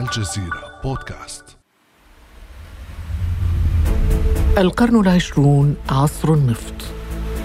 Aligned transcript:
الجزيرة 0.00 0.80
بودكاست. 0.84 1.56
القرن 4.58 5.00
العشرون 5.00 5.76
عصر 5.90 6.32
النفط. 6.32 6.74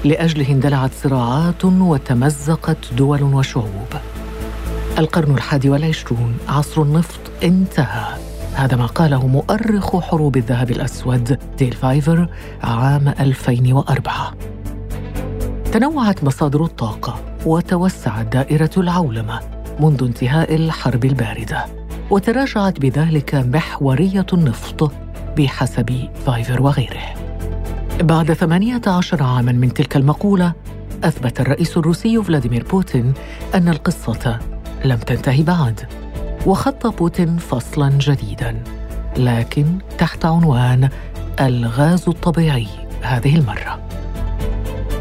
لأجله 0.05 0.51
اندلعت 0.51 0.91
صراعات 0.93 1.65
وتمزقت 1.65 2.93
دول 2.93 3.23
وشعوب. 3.23 3.87
القرن 4.97 5.33
الحادي 5.35 5.69
والعشرون 5.69 6.37
عصر 6.47 6.81
النفط 6.81 7.19
انتهى. 7.43 8.17
هذا 8.53 8.77
ما 8.77 8.85
قاله 8.85 9.27
مؤرخ 9.27 9.99
حروب 9.99 10.37
الذهب 10.37 10.71
الأسود 10.71 11.39
ديل 11.57 11.73
فايفر 11.73 12.29
عام 12.63 13.07
2004 13.07 14.33
تنوعت 15.71 16.23
مصادر 16.23 16.63
الطاقة 16.63 17.19
وتوسعت 17.45 18.25
دائرة 18.25 18.71
العولمة 18.77 19.39
منذ 19.79 20.03
انتهاء 20.03 20.55
الحرب 20.55 21.05
الباردة. 21.05 21.78
وتراجعت 22.09 22.79
بذلك 22.79 23.35
محورية 23.35 24.25
النفط 24.33 24.91
بحسب 25.37 26.09
فايفر 26.25 26.61
وغيره. 26.61 27.13
بعد 28.01 28.33
18 28.33 29.23
عاما 29.23 29.51
من 29.51 29.73
تلك 29.73 29.95
المقولة 29.95 30.53
أثبت 31.03 31.41
الرئيس 31.41 31.77
الروسي 31.77 32.23
فلاديمير 32.23 32.63
بوتين 32.63 33.13
أن 33.55 33.69
القصة 33.69 34.39
لم 34.85 34.97
تنتهي 34.97 35.43
بعد 35.43 35.79
وخط 36.45 36.87
بوتين 36.87 37.37
فصلا 37.37 37.89
جديدا 37.89 38.63
لكن 39.17 39.65
تحت 39.97 40.25
عنوان 40.25 40.89
الغاز 41.39 42.09
الطبيعي 42.09 42.67
هذه 43.01 43.35
المرة. 43.35 43.79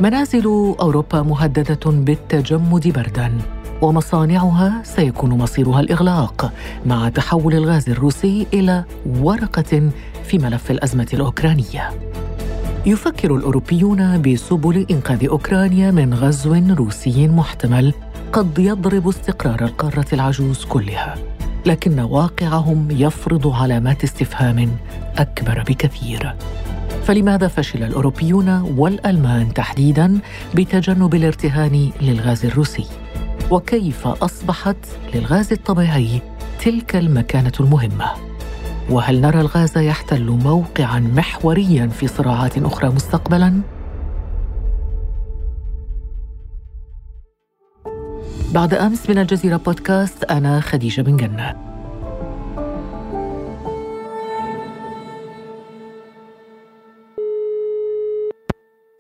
منازل 0.00 0.74
أوروبا 0.80 1.22
مهددة 1.22 1.90
بالتجمد 1.90 2.88
بردا. 2.88 3.57
ومصانعها 3.82 4.82
سيكون 4.84 5.30
مصيرها 5.30 5.80
الإغلاق 5.80 6.52
مع 6.86 7.08
تحول 7.08 7.54
الغاز 7.54 7.88
الروسي 7.88 8.46
إلى 8.54 8.84
ورقة 9.20 9.90
في 10.24 10.38
ملف 10.38 10.70
الأزمة 10.70 11.06
الأوكرانية. 11.14 11.90
يفكر 12.86 13.36
الأوروبيون 13.36 14.22
بسبل 14.22 14.86
إنقاذ 14.90 15.26
أوكرانيا 15.28 15.90
من 15.90 16.14
غزو 16.14 16.54
روسي 16.54 17.28
محتمل 17.28 17.94
قد 18.32 18.58
يضرب 18.58 19.08
استقرار 19.08 19.64
القارة 19.64 20.06
العجوز 20.12 20.64
كلها 20.64 21.14
لكن 21.66 22.00
واقعهم 22.00 22.88
يفرض 22.90 23.46
علامات 23.48 24.04
استفهام 24.04 24.70
أكبر 25.18 25.64
بكثير. 25.68 26.34
فلماذا 27.04 27.48
فشل 27.48 27.82
الأوروبيون 27.82 28.48
والألمان 28.76 29.54
تحديدا 29.54 30.18
بتجنب 30.54 31.14
الارتهان 31.14 31.90
للغاز 32.00 32.46
الروسي؟ 32.46 32.86
وكيف 33.50 34.06
أصبحت 34.06 34.76
للغاز 35.14 35.52
الطبيعي 35.52 36.22
تلك 36.64 36.96
المكانة 36.96 37.52
المهمة؟ 37.60 38.06
وهل 38.90 39.20
نرى 39.20 39.40
الغاز 39.40 39.78
يحتل 39.78 40.30
موقعا 40.30 41.00
محوريا 41.00 41.86
في 41.86 42.06
صراعات 42.08 42.58
أخرى 42.58 42.88
مستقبلا؟ 42.88 43.60
بعد 48.54 48.74
أمس 48.74 49.10
من 49.10 49.18
الجزيرة 49.18 49.56
بودكاست 49.56 50.24
أنا 50.24 50.60
خديجة 50.60 51.02
بن 51.02 51.16
جنة. 51.16 51.68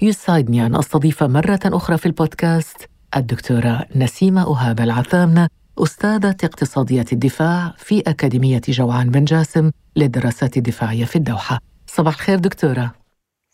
يسعدني 0.02 0.66
أن 0.66 0.74
أستضيف 0.74 1.22
مرة 1.22 1.60
أخرى 1.64 1.98
في 1.98 2.06
البودكاست 2.06 2.97
الدكتورة 3.16 3.86
نسيمة 3.96 4.42
أهاب 4.42 4.80
العثامنة 4.80 5.48
أستاذة 5.78 6.36
اقتصاديات 6.44 7.12
الدفاع 7.12 7.74
في 7.78 8.00
أكاديمية 8.00 8.60
جوعان 8.68 9.10
بن 9.10 9.24
جاسم 9.24 9.70
للدراسات 9.96 10.56
الدفاعية 10.56 11.04
في 11.04 11.16
الدوحة. 11.16 11.58
صباح 11.86 12.14
الخير 12.14 12.38
دكتورة. 12.38 12.94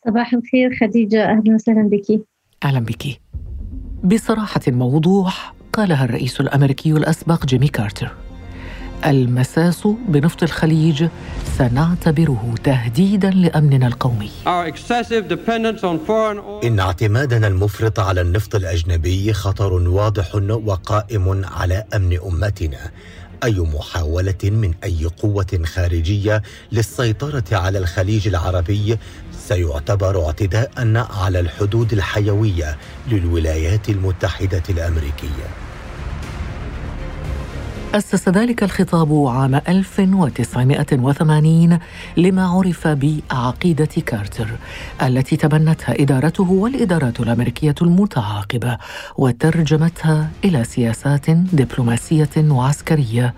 صباح 0.06 0.34
الخير 0.34 0.76
خديجة 0.80 1.24
أهلا 1.24 1.54
وسهلا 1.54 1.88
بك. 1.88 2.26
أهلا 2.64 2.80
بك. 2.80 3.20
بصراحة 4.04 4.60
ووضوح 4.68 5.54
قالها 5.72 6.04
الرئيس 6.04 6.40
الأمريكي 6.40 6.92
الأسبق 6.92 7.46
جيمي 7.46 7.68
كارتر. 7.68 8.14
المساس 9.06 9.88
بنفط 10.08 10.42
الخليج 10.42 11.08
سنعتبره 11.58 12.54
تهديدا 12.64 13.30
لأمننا 13.30 13.86
القومي. 13.86 14.30
إن 16.64 16.80
اعتمادنا 16.80 17.46
المفرط 17.46 18.00
على 18.00 18.20
النفط 18.20 18.54
الأجنبي 18.54 19.32
خطر 19.32 19.72
واضح 19.72 20.34
وقائم 20.50 21.44
على 21.44 21.84
أمن 21.94 22.18
أمتنا. 22.26 22.90
أي 23.44 23.60
محاولة 23.60 24.34
من 24.44 24.74
أي 24.84 25.04
قوة 25.22 25.60
خارجية 25.64 26.42
للسيطرة 26.72 27.44
على 27.52 27.78
الخليج 27.78 28.28
العربي 28.28 28.98
سيعتبر 29.48 30.26
اعتداء 30.26 30.70
على 31.22 31.40
الحدود 31.40 31.92
الحيوية 31.92 32.76
للولايات 33.08 33.88
المتحدة 33.88 34.62
الأمريكية. 34.68 35.63
أسس 37.94 38.28
ذلك 38.28 38.62
الخطاب 38.62 39.26
عام 39.26 39.54
1980 39.54 41.78
لما 42.16 42.46
عرف 42.46 42.88
بعقيدة 42.88 43.88
كارتر 44.06 44.48
التي 45.02 45.36
تبنتها 45.36 46.02
إدارته 46.02 46.50
والإدارات 46.50 47.20
الأمريكية 47.20 47.74
المتعاقبة 47.82 48.78
وترجمتها 49.16 50.30
إلى 50.44 50.64
سياسات 50.64 51.30
دبلوماسية 51.30 52.30
وعسكرية 52.36 53.34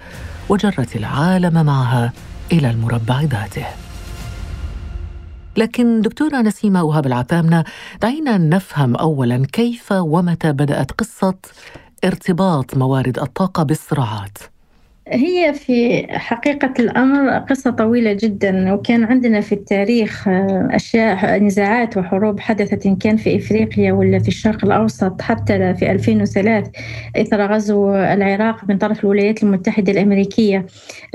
وجرت 0.48 0.96
العالم 0.96 1.66
معها 1.66 2.12
إلى 2.52 2.70
المربع 2.70 3.20
ذاته. 3.20 3.66
لكن 5.56 6.00
دكتورة 6.00 6.36
نسيمة 6.36 6.82
وهاب 6.82 7.06
العتامنة 7.06 7.64
دعينا 8.02 8.38
نفهم 8.38 8.96
أولا 8.96 9.46
كيف 9.52 9.92
ومتى 9.92 10.52
بدأت 10.52 10.90
قصة 10.90 11.34
ارتباط 12.04 12.76
موارد 12.76 13.18
الطاقة 13.18 13.62
بالصراعات؟ 13.62 14.38
هي 15.08 15.54
في 15.54 16.06
حقيقة 16.10 16.74
الأمر 16.78 17.38
قصة 17.38 17.70
طويلة 17.70 18.12
جدا 18.12 18.72
وكان 18.72 19.04
عندنا 19.04 19.40
في 19.40 19.52
التاريخ 19.52 20.28
آه، 20.28 20.68
أشياء 20.70 21.38
نزاعات 21.38 21.96
وحروب 21.96 22.40
حدثت 22.40 22.86
إن 22.86 22.96
كان 22.96 23.16
في 23.16 23.36
إفريقيا 23.36 23.92
ولا 23.92 24.18
في 24.18 24.28
الشرق 24.28 24.64
الأوسط 24.64 25.22
حتى 25.22 25.74
في 25.74 25.90
2003 25.92 26.70
إثر 27.16 27.52
غزو 27.52 27.94
العراق 27.94 28.64
من 28.68 28.78
طرف 28.78 29.04
الولايات 29.04 29.42
المتحدة 29.42 29.92
الأمريكية. 29.92 30.66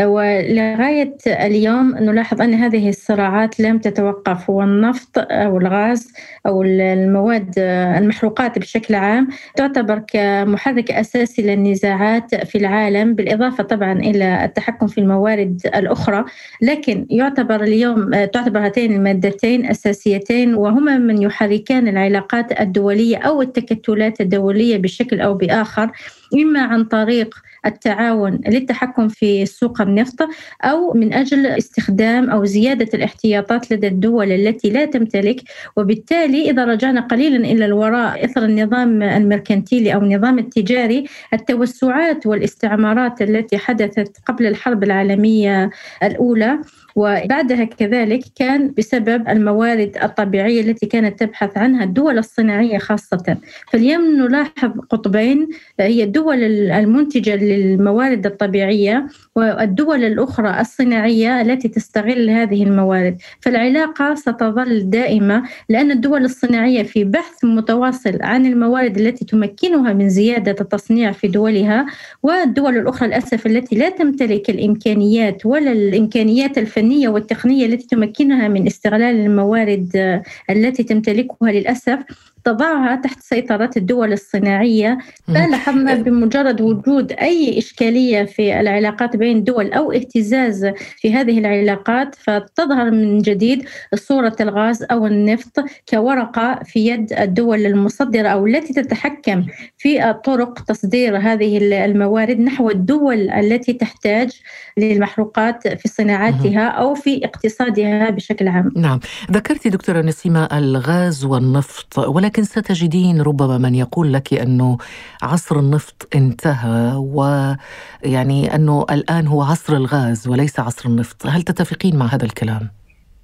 ولغاية 0.01 1.17
اليوم 1.27 1.97
نلاحظ 1.97 2.41
أن 2.41 2.53
هذه 2.53 2.89
الصراعات 2.89 3.59
لم 3.59 3.79
تتوقف 3.79 4.49
والنفط 4.49 5.11
أو 5.17 5.57
الغاز 5.57 6.13
أو 6.45 6.63
المواد 6.63 7.53
آه، 7.57 7.97
المحروقات 7.97 8.59
بشكل 8.59 8.95
عام 8.95 9.27
تعتبر 9.55 9.99
كمحرك 10.07 10.91
أساسي 10.91 11.41
للنزاعات 11.41 12.35
في 12.35 12.57
العالم 12.57 13.15
بالإضافة 13.15 13.63
طبعا 13.63 13.80
طبعا 13.81 13.99
إلى 13.99 14.45
التحكم 14.45 14.87
في 14.87 14.97
الموارد 14.97 15.61
الأخرى 15.75 16.25
لكن 16.61 17.07
يعتبر 17.09 17.63
اليوم 17.63 18.13
آه، 18.13 18.25
تعتبر 18.25 18.65
هاتين 18.65 18.93
المادتين 18.95 19.65
أساسيتين 19.65 20.55
وهما 20.55 20.97
من 20.97 21.21
يحركان 21.21 21.87
العلاقات 21.87 22.59
الدولية 22.61 23.17
أو 23.17 23.41
التكتلات 23.41 24.21
الدولية 24.21 24.77
بشكل 24.77 25.21
أو 25.21 25.33
بآخر 25.33 25.91
إما 26.33 26.61
عن 26.61 26.83
طريق 26.83 27.35
التعاون 27.65 28.39
للتحكم 28.47 29.07
في 29.07 29.45
سوق 29.45 29.81
النفط 29.81 30.27
أو 30.63 30.93
من 30.93 31.13
أجل 31.13 31.45
استخدام 31.45 32.29
أو 32.29 32.45
زيادة 32.45 32.89
الاحتياطات 32.93 33.71
لدى 33.71 33.87
الدول 33.87 34.31
التي 34.31 34.69
لا 34.69 34.85
تمتلك. 34.85 35.41
وبالتالي 35.77 36.49
إذا 36.49 36.65
رجعنا 36.65 37.01
قليلا 37.01 37.37
إلى 37.37 37.65
الوراء 37.65 38.25
إثر 38.25 38.45
النظام 38.45 39.03
المركنتيلي 39.03 39.93
أو 39.93 39.99
النظام 40.01 40.39
التجاري 40.39 41.05
التوسعات 41.33 42.25
والاستعمارات 42.25 43.21
التي 43.21 43.57
حدثت 43.57 44.17
قبل 44.25 44.45
الحرب 44.45 44.83
العالمية 44.83 45.69
الأولى 46.03 46.59
وبعدها 46.95 47.63
كذلك 47.63 48.23
كان 48.35 48.73
بسبب 48.77 49.29
الموارد 49.29 49.97
الطبيعية 50.03 50.61
التي 50.61 50.85
كانت 50.85 51.19
تبحث 51.19 51.57
عنها 51.57 51.83
الدول 51.83 52.17
الصناعية 52.17 52.77
خاصة. 52.77 53.37
فاليوم 53.71 54.01
نلاحظ 54.01 54.71
قطبين 54.89 55.49
هي 55.79 56.03
الدول 56.03 56.43
المنتجة 56.71 57.35
للموارد 57.51 58.25
الطبيعية 58.25 59.07
والدول 59.35 60.03
الأخرى 60.03 60.61
الصناعية 60.61 61.41
التي 61.41 61.67
تستغل 61.67 62.29
هذه 62.29 62.63
الموارد. 62.63 63.17
فالعلاقة 63.39 64.15
ستظل 64.15 64.89
دائمة 64.89 65.43
لأن 65.69 65.91
الدول 65.91 66.25
الصناعية 66.25 66.83
في 66.83 67.03
بحث 67.03 67.45
متواصل 67.45 68.17
عن 68.21 68.45
الموارد 68.45 68.97
التي 68.97 69.25
تمكنها 69.25 69.93
من 69.93 70.09
زيادة 70.09 70.55
التصنيع 70.61 71.11
في 71.11 71.27
دولها 71.27 71.85
والدول 72.23 72.77
الأخرى 72.77 73.07
للأسف 73.07 73.47
التي 73.47 73.75
لا 73.75 73.89
تمتلك 73.89 74.49
الإمكانيات 74.49 75.45
ولا 75.45 75.71
الإمكانيات 75.71 76.57
الفنية 76.57 77.09
والتقنية 77.09 77.65
التي 77.65 77.87
تمكنها 77.87 78.47
من 78.47 78.67
استغلال 78.67 79.15
الموارد 79.15 80.21
التي 80.49 80.83
تمتلكها 80.83 81.51
للأسف 81.51 81.99
تضعها 82.45 82.95
تحت 82.95 83.19
سيطرة 83.21 83.69
الدول 83.77 84.13
الصناعية. 84.13 84.97
فلاحظنا 85.27 85.95
بمجرد 85.95 86.61
وجود 86.61 87.11
أي 87.11 87.57
إشكالية 87.57 88.23
في 88.23 88.59
العلاقات 88.59 89.15
بين 89.21 89.37
الدول 89.37 89.73
أو 89.73 89.91
اهتزاز 89.91 90.65
في 90.97 91.13
هذه 91.13 91.39
العلاقات 91.39 92.15
فتظهر 92.15 92.91
من 92.91 93.21
جديد 93.21 93.65
صورة 93.95 94.35
الغاز 94.41 94.83
أو 94.83 95.05
النفط 95.05 95.65
كورقة 95.89 96.59
في 96.65 96.87
يد 96.87 97.13
الدول 97.13 97.65
المصدرة 97.65 98.27
أو 98.27 98.47
التي 98.47 98.73
تتحكم 98.73 99.45
في 99.77 100.13
طرق 100.25 100.63
تصدير 100.63 101.17
هذه 101.17 101.57
الموارد 101.85 102.39
نحو 102.39 102.69
الدول 102.69 103.29
التي 103.29 103.73
تحتاج 103.73 104.41
للمحروقات 104.77 105.67
في 105.67 105.87
صناعاتها 105.87 106.67
أو 106.67 106.95
في 106.95 107.25
اقتصادها 107.25 108.09
بشكل 108.09 108.47
عام. 108.47 108.71
نعم. 108.75 108.99
ذكرت 109.31 109.67
دكتورة 109.67 110.01
نسيمة 110.01 110.43
الغاز 110.43 111.25
والنفط 111.25 111.99
ولكن 111.99 112.43
ستجدين 112.43 113.21
ربما 113.21 113.57
من 113.57 113.75
يقول 113.75 114.13
لك 114.13 114.33
أنه 114.33 114.77
عصر 115.21 115.59
النفط 115.59 116.07
انتهى 116.15 116.95
ويعني 116.95 118.55
أنه 118.55 118.85
الآن 118.91 119.10
هو 119.19 119.41
عصر 119.41 119.75
الغاز 119.75 120.27
وليس 120.27 120.59
عصر 120.59 120.89
النفط 120.89 121.27
هل 121.27 121.43
تتفقين 121.43 121.95
مع 121.95 122.05
هذا 122.05 122.25
الكلام؟ 122.25 122.69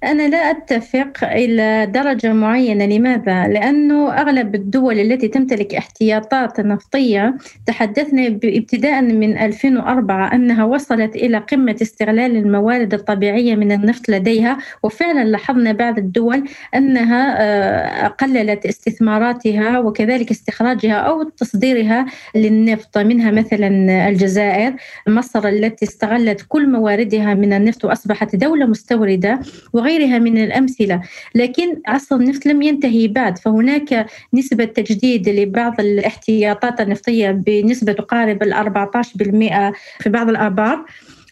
أنا 0.04 0.28
لا 0.28 0.50
أتفق 0.50 1.24
إلى 1.24 1.86
درجة 1.86 2.32
معينة 2.32 2.86
لماذا؟ 2.86 3.48
لأنه 3.48 4.12
أغلب 4.12 4.54
الدول 4.54 4.98
التي 4.98 5.28
تمتلك 5.28 5.74
احتياطات 5.74 6.60
نفطية 6.60 7.36
تحدثنا 7.66 8.26
ابتداء 8.26 9.02
من 9.02 9.38
2004 9.38 10.34
أنها 10.34 10.64
وصلت 10.64 11.16
إلى 11.16 11.38
قمة 11.38 11.76
استغلال 11.82 12.36
الموارد 12.36 12.94
الطبيعية 12.94 13.54
من 13.54 13.72
النفط 13.72 14.08
لديها 14.08 14.58
وفعلا 14.82 15.24
لاحظنا 15.24 15.72
بعض 15.72 15.98
الدول 15.98 16.48
أنها 16.74 17.36
آه، 17.40 18.08
قللت 18.08 18.66
استثماراتها 18.66 19.78
وكذلك 19.78 20.30
استخراجها 20.30 20.94
أو 20.94 21.22
تصديرها 21.22 22.06
للنفط 22.34 22.98
منها 22.98 23.30
مثلا 23.30 23.68
الجزائر 24.08 24.74
مصر 25.08 25.48
التي 25.48 25.84
استغلت 25.84 26.44
كل 26.48 26.70
مواردها 26.70 27.34
من 27.34 27.52
النفط 27.52 27.84
وأصبحت 27.84 28.36
دولة 28.36 28.66
مستوردة 28.66 29.40
وغيرها 29.88 30.18
من 30.18 30.38
الأمثلة. 30.38 31.02
لكن 31.34 31.80
عصر 31.86 32.16
النفط 32.16 32.46
لم 32.46 32.62
ينتهي 32.62 33.08
بعد 33.08 33.38
فهناك 33.38 34.06
نسبة 34.34 34.64
تجديد 34.64 35.28
لبعض 35.28 35.80
الاحتياطات 35.80 36.80
النفطية 36.80 37.30
بنسبة 37.30 37.92
تقارب 37.92 38.42
ال 38.42 38.52
14% 38.52 39.72
في 40.00 40.08
بعض 40.08 40.28
الآبار 40.28 40.84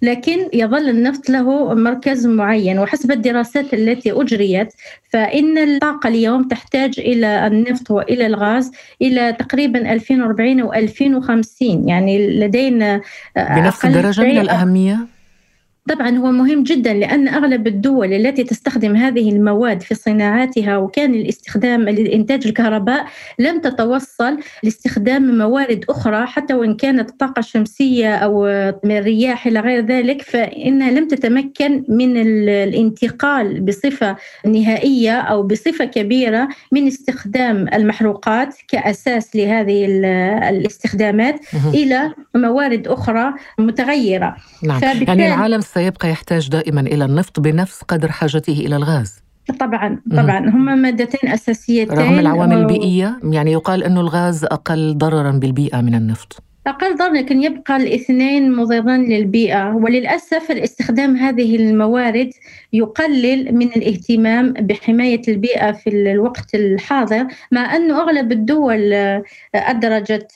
لكن 0.03 0.39
يظل 0.53 0.89
النفط 0.89 1.31
له 1.31 1.75
مركز 1.75 2.27
معين. 2.27 2.79
وحسب 2.79 3.13
الدراسات 3.13 3.75
التي 3.75 4.13
أجريت 4.13 4.69
فإن 5.09 5.59
الطاقة 5.59 6.09
اليوم 6.09 6.49
تحتاج 6.49 7.01
إلى 7.01 7.47
النفط 7.47 7.91
وإلى 7.91 8.27
الغاز 8.27 8.73
إلى 9.03 9.33
تقريبا 9.33 9.93
2040 9.93 10.63
و 10.63 10.73
2050 10.73 11.89
يعني 11.89 12.41
لدينا 12.41 13.01
بنفس 13.37 13.85
الدرجة 13.85 14.21
من 14.21 14.39
الأهمية؟ 14.39 15.16
طبعا 15.89 16.19
هو 16.19 16.31
مهم 16.31 16.63
جدا 16.63 16.95
لأن 16.95 17.29
أغلب 17.29 17.67
الدول 17.67 18.13
التي 18.13 18.45
تستخدم 18.45 18.97
هذه 18.97 19.33
المواد 19.33 19.83
في 19.83 19.95
صناعاتها 19.95 20.77
وكان 20.77 21.15
الاستخدام 21.15 21.83
لإنتاج 21.83 22.47
الكهرباء 22.47 23.07
لم 23.39 23.61
تتوصل 23.61 24.39
لاستخدام 24.63 25.39
موارد 25.39 25.85
أخرى 25.89 26.27
حتى 26.27 26.55
وإن 26.55 26.75
كانت 26.75 27.11
الطاقة 27.11 27.41
الشمسية 27.41 28.15
أو 28.15 28.43
من 28.85 28.99
الرياح 28.99 29.47
إلى 29.47 29.61
غير 29.61 29.87
ذلك 29.87 30.23
فإنها 30.23 30.91
لم 30.91 31.09
تتمكن 31.09 31.85
من 31.89 32.17
الانتقال 32.49 33.61
بصفة 33.61 34.17
نهائية 34.47 35.21
أو 35.21 35.43
بصفة 35.43 35.85
كبيرة 35.85 36.49
من 36.73 36.87
استخدام 36.87 37.69
المحروقات 37.75 38.55
كأساس 38.69 39.37
لهذه 39.37 39.87
الاستخدامات 40.49 41.41
إلى 41.75 42.13
موارد 42.35 42.89
أخرى 42.89 43.35
متغيرة 43.59 44.37
نعم. 44.63 44.81
يعني 44.83 45.27
العالم 45.27 45.61
سيبقى 45.77 46.11
يحتاج 46.11 46.49
دائما 46.49 46.81
إلى 46.81 47.05
النفط 47.05 47.41
بنفس 47.41 47.83
قدر 47.83 48.13
حاجته 48.13 48.53
إلى 48.53 48.77
الغاز. 48.77 49.23
طبعا 49.61 50.01
طبعا. 50.11 50.39
هما 50.39 50.75
مادتين 50.75 51.31
أساسيتين 51.31 51.99
رغم 51.99 52.19
العوامل 52.19 52.57
البيئية 52.57 53.21
يعني 53.25 53.53
يقال 53.53 53.85
إنه 53.85 54.01
الغاز 54.01 54.45
أقل 54.45 54.99
ضررا 54.99 55.31
بالبيئة 55.31 55.81
من 55.81 55.95
النفط. 55.95 56.43
أقل 56.67 56.97
ضرر 56.97 57.13
لكن 57.13 57.43
يبقى 57.43 57.77
الاثنين 57.77 58.53
مضرا 58.53 58.97
للبيئة 58.97 59.75
وللأسف 59.75 60.51
الاستخدام 60.51 61.17
هذه 61.17 61.57
الموارد 61.57 62.31
يقلل 62.73 63.55
من 63.55 63.67
الاهتمام 63.67 64.53
بحماية 64.53 65.23
البيئة 65.29 65.73
في 65.73 65.91
الوقت 65.91 66.55
الحاضر 66.55 67.27
مع 67.53 67.77
أنه 67.77 68.01
أغلب 68.01 68.33
الدول 68.33 68.93
أدرجت 69.55 70.33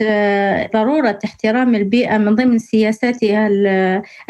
ضرورة 0.72 1.18
احترام 1.24 1.74
البيئة 1.74 2.18
من 2.18 2.34
ضمن 2.34 2.58
سياساتها 2.58 3.48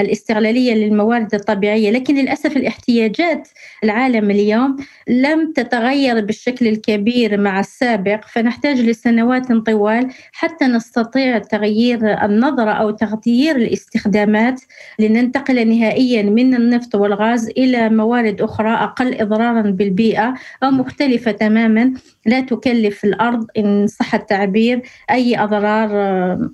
الاستغلالية 0.01 0.75
للموارد 0.75 1.35
الطبيعية 1.35 1.91
لكن 1.91 2.15
للأسف 2.15 2.57
الاحتياجات 2.57 3.49
العالم 3.85 4.31
اليوم 4.31 4.77
لم 5.09 5.53
تتغير 5.53 6.21
بالشكل 6.21 6.67
الكبير 6.67 7.41
مع 7.41 7.61
السابق 7.61 8.25
فنحتاج 8.25 8.81
لسنوات 8.81 9.53
طوال 9.53 10.09
حتى 10.33 10.65
نستطيع 10.65 11.39
تغيير 11.39 11.90
النظرة 11.95 12.71
أو 12.71 12.91
تغيير 12.91 13.57
الاستخدامات 13.57 14.61
لننتقل 14.99 15.69
نهائيا 15.69 16.23
من 16.23 16.55
النفط 16.55 16.95
والغاز 16.95 17.49
إلى 17.49 17.89
موارد 17.89 18.41
أخرى 18.41 18.71
أقل 18.71 19.15
إضرارا 19.15 19.63
بالبيئة 19.63 20.35
أو 20.63 20.71
مختلفة 20.71 21.31
تماما. 21.31 21.93
لا 22.27 22.41
تكلف 22.41 23.05
الأرض 23.05 23.47
إن 23.59 23.87
صح 23.87 24.15
التعبير 24.15 24.83
أي 25.11 25.39
أضرار 25.39 25.91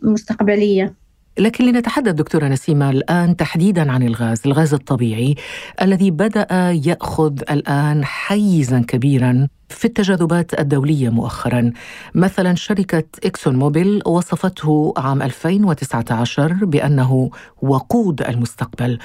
مستقبلية. 0.02 0.94
لكن 1.38 1.64
لنتحدث 1.64 2.12
دكتورة 2.12 2.48
نسيمة 2.48 2.90
الآن 2.90 3.36
تحديدا 3.36 3.92
عن 3.92 4.02
الغاز 4.02 4.42
الغاز 4.46 4.74
الطبيعي 4.74 5.34
الذي 5.82 6.10
بدأ 6.10 6.46
يأخذ 6.86 7.40
الآن 7.50 8.04
حيزا 8.04 8.80
كبيرا. 8.88 9.48
في 9.68 9.84
التجاذبات 9.84 10.60
الدولية 10.60 11.08
مؤخرا 11.08 11.72
مثلا 12.14 12.54
شركة 12.54 13.04
إكسون 13.24 13.56
موبيل 13.56 14.02
وصفته 14.06 14.94
عام 14.96 15.22
2019 15.22 16.52
بأنه 16.52 17.30
وقود 17.62 18.22
المستقبل 18.22 18.98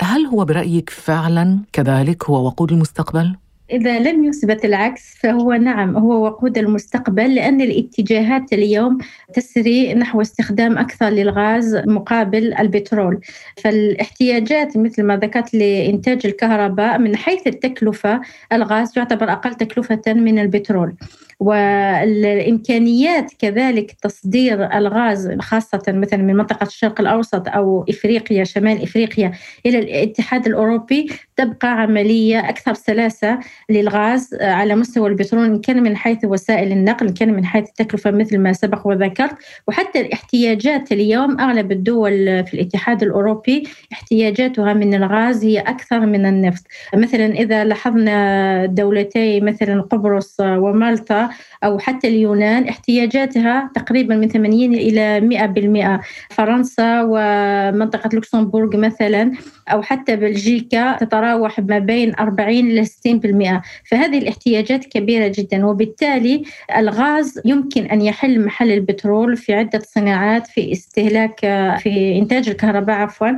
هل 0.00 0.26
هو 0.26 0.44
برأيك 0.44 0.90
فعلا 0.90 1.58
كذلك 1.72 2.24
هو 2.24 2.46
وقود 2.46 2.72
المستقبل؟ 2.72 3.36
إذا 3.70 3.98
لم 3.98 4.24
يثبت 4.24 4.64
العكس 4.64 5.14
فهو 5.20 5.52
نعم 5.52 5.96
هو 5.96 6.24
وقود 6.24 6.58
المستقبل 6.58 7.34
لأن 7.34 7.60
الاتجاهات 7.60 8.52
اليوم 8.52 8.98
تسري 9.34 9.94
نحو 9.94 10.20
استخدام 10.20 10.78
أكثر 10.78 11.08
للغاز 11.08 11.76
مقابل 11.76 12.54
البترول. 12.54 13.20
فالاحتياجات 13.56 14.76
مثل 14.76 15.02
ما 15.02 15.16
ذكرت 15.16 15.54
لإنتاج 15.54 16.26
الكهرباء 16.26 16.98
من 16.98 17.16
حيث 17.16 17.46
التكلفة 17.46 18.20
الغاز 18.52 18.92
يعتبر 18.96 19.32
أقل 19.32 19.54
تكلفة 19.54 20.02
من 20.06 20.38
البترول. 20.38 20.94
والإمكانيات 21.40 23.32
كذلك 23.38 23.92
تصدير 24.02 24.76
الغاز 24.76 25.36
خاصة 25.40 25.82
مثلا 25.88 26.22
من 26.22 26.36
منطقة 26.36 26.66
الشرق 26.66 27.00
الأوسط 27.00 27.48
أو 27.48 27.84
إفريقيا 27.88 28.44
شمال 28.44 28.82
إفريقيا 28.82 29.32
إلى 29.66 29.78
الاتحاد 29.78 30.46
الأوروبي 30.46 31.10
تبقى 31.36 31.68
عملية 31.68 32.48
أكثر 32.48 32.74
سلاسة 32.74 33.38
للغاز 33.70 34.34
على 34.40 34.74
مستوى 34.74 35.08
البترول 35.08 35.44
إن 35.44 35.60
كان 35.60 35.82
من 35.82 35.96
حيث 35.96 36.24
وسائل 36.24 36.72
النقل 36.72 37.06
إن 37.06 37.14
كان 37.14 37.32
من 37.34 37.44
حيث 37.44 37.68
التكلفة 37.68 38.10
مثل 38.10 38.38
ما 38.38 38.52
سبق 38.52 38.86
وذكرت. 38.86 39.36
وحتى 39.68 40.00
الاحتياجات 40.00 40.92
اليوم 40.92 41.40
أغلب 41.40 41.72
الدول 41.72 42.44
في 42.46 42.54
الاتحاد 42.54 43.02
الأوروبي 43.02 43.68
احتياجاتها 43.92 44.72
من 44.72 44.94
الغاز 44.94 45.44
هي 45.44 45.58
أكثر 45.58 46.00
من 46.00 46.26
النفط. 46.26 46.62
مثلا 46.94 47.26
إذا 47.26 47.64
لاحظنا 47.64 48.66
دولتي 48.66 49.40
مثلا 49.40 49.82
قبرص 49.82 50.36
ومالطا 50.40 51.25
أو 51.64 51.78
حتى 51.78 52.08
اليونان 52.08 52.68
احتياجاتها 52.68 53.70
تقريبا 53.74 54.16
من 54.16 54.28
80 54.28 54.74
إلى 54.74 55.20
100% 55.20 56.00
فرنسا 56.30 57.02
ومنطقة 57.02 58.10
لوكسمبورغ 58.12 58.76
مثلا. 58.76 59.32
أو 59.68 59.82
حتى 59.82 60.16
بلجيكا 60.16 60.96
تتراوح 60.96 61.58
ما 61.58 61.78
بين 61.78 62.12
40 62.18 62.58
إلى 62.58 62.84
60% 62.84 63.62
فهذه 63.90 64.18
الاحتياجات 64.18 64.84
كبيرة 64.84 65.32
جدا 65.36 65.66
وبالتالي 65.66 66.42
الغاز 66.76 67.40
يمكن 67.44 67.86
أن 67.86 68.02
يحل 68.02 68.44
محل 68.44 68.72
البترول 68.72 69.36
في 69.36 69.54
عدة 69.54 69.78
صناعات 69.78 70.46
في 70.46 70.72
استهلاك 70.72 71.40
في 71.80 72.18
إنتاج 72.18 72.48
الكهرباء 72.48 72.96
عفوا. 72.96 73.28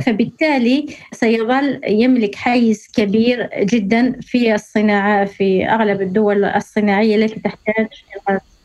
فبالتالي 0.00 0.86
سيظل 1.12 1.80
يملك 1.86 2.34
حيز 2.34 2.88
كبير 2.94 3.50
جدا 3.60 4.20
في 4.20 4.54
الصناعة 4.54 5.24
في 5.24 5.66
أغلب 5.66 6.02
الدول 6.02 6.44
الصناعية 6.44 7.16
التي 7.16 7.40
تحتاج 7.40 7.86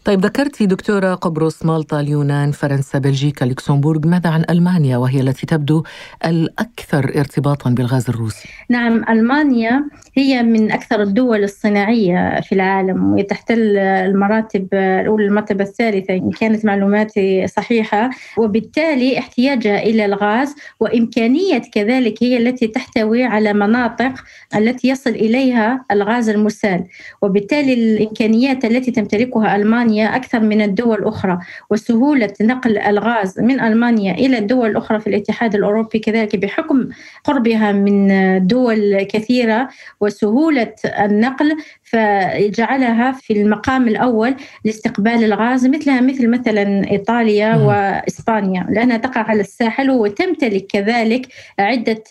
طيب 0.06 0.26
ذكرتي 0.26 0.66
دكتورة 0.66 1.14
قبرص 1.14 1.66
مالطا 1.66 2.00
اليونان 2.00 2.52
فرنسا 2.52 3.00
بلجيكا 3.00 3.46
لوكسمبورغ 3.46 4.08
ماذا 4.08 4.30
عن 4.30 4.44
ألمانيا 4.50 4.98
وهي 4.98 5.22
التي 5.22 5.46
تبدو 5.46 5.84
الأكثر 6.26 7.12
ارتباطا 7.18 7.70
بالغاز 7.70 8.10
الروسي؟ 8.10 8.50
نعم 8.70 9.06
ألمانيا 9.10 9.86
هي 10.16 10.44
من 10.44 10.72
أكثر 10.72 11.02
الدول 11.02 11.44
الصناعية 11.44 12.42
في 12.42 12.56
العالم 12.56 13.14
وتحتل 13.14 13.78
المراتب 13.78 14.68
الأولى 14.74 15.26
المرتبة 15.26 15.64
الثالثة 15.64 16.14
إن 16.14 16.32
كانت 16.32 16.66
معلوماتي 16.66 17.48
صحيحة. 17.48 18.10
وبالتالي 18.38 19.20
احتياجها 19.20 19.84
إلى 19.84 20.06
الغاز 20.06 20.56
وإمكانية 20.80 21.62
كذلك 21.74 22.24
هي 22.24 22.38
التي 22.38 22.68
تحتوي 22.68 23.24
على 23.24 23.54
مناطق 23.54 24.14
التي 24.56 24.88
يصل 24.88 25.10
إليها 25.10 25.86
الغاز 25.92 26.30
المسال 26.30 26.84
وبالتالي 27.22 27.74
الإمكانيات 27.74 28.66
التي 28.66 28.92
تمتلكها 28.92 29.56
ألمانيا 29.56 29.93
أكثر 30.02 30.40
من 30.40 30.62
الدول 30.62 31.00
الأخرى 31.00 31.40
وسهولة 31.70 32.34
نقل 32.42 32.78
الغاز 32.78 33.40
من 33.40 33.60
ألمانيا 33.60 34.14
إلى 34.14 34.38
الدول 34.38 34.70
الأخرى 34.70 35.00
في 35.00 35.08
الاتحاد 35.08 35.56
الأوروبي 35.56 36.00
كذلك 36.00 36.36
بحكم 36.36 36.90
قربها 37.24 37.72
من 37.72 38.08
دول 38.48 39.04
كثيرة 39.04 39.70
وسهولة 40.02 40.74
النقل 40.86 41.58
فجعلها 41.94 43.12
في 43.12 43.34
المقام 43.34 43.88
الأول 43.88 44.36
لاستقبال 44.66 45.24
الغاز 45.24 45.68
مثلها 45.68 46.02
مثل 46.02 46.30
مثلا 46.30 46.92
إيطاليا 46.92 47.56
وإسبانيا 47.56 48.68
لأنها 48.70 48.98
تقع 48.98 49.22
على 49.22 49.42
الساحل 49.42 49.92
وتمتلك 49.92 50.66
كذلك 50.66 51.28
عدة 51.60 52.04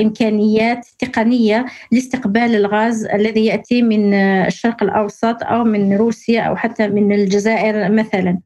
إمكانيات 0.00 0.86
تقنية 0.98 1.66
لاستقبال 1.92 2.54
الغاز 2.54 3.04
الذي 3.04 3.46
يأتي 3.46 3.82
من 3.82 4.14
الشرق 4.14 4.82
الأوسط 4.82 5.42
أو 5.42 5.64
من 5.64 5.96
روسيا 5.96 6.40
أو 6.42 6.56
حتى 6.56 6.88
من 6.88 7.12
الجزائر 7.12 7.92
مثلا. 7.92 8.38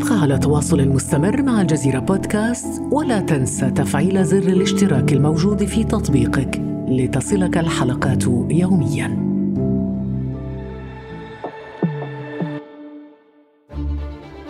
ابقى 0.00 0.20
على 0.20 0.38
تواصل 0.38 0.88
مستمر 0.88 1.42
مع 1.42 1.60
الجزيرة 1.60 1.98
بودكاست 1.98 2.82
ولا 2.92 3.20
تنسى 3.20 3.70
تفعيل 3.70 4.24
زر 4.24 4.38
الاشتراك 4.38 5.12
الموجود 5.12 5.64
في 5.64 5.84
تطبيقك 5.84 6.62
لتصلك 6.88 7.58
الحلقات 7.58 8.24
يومياً. 8.50 9.30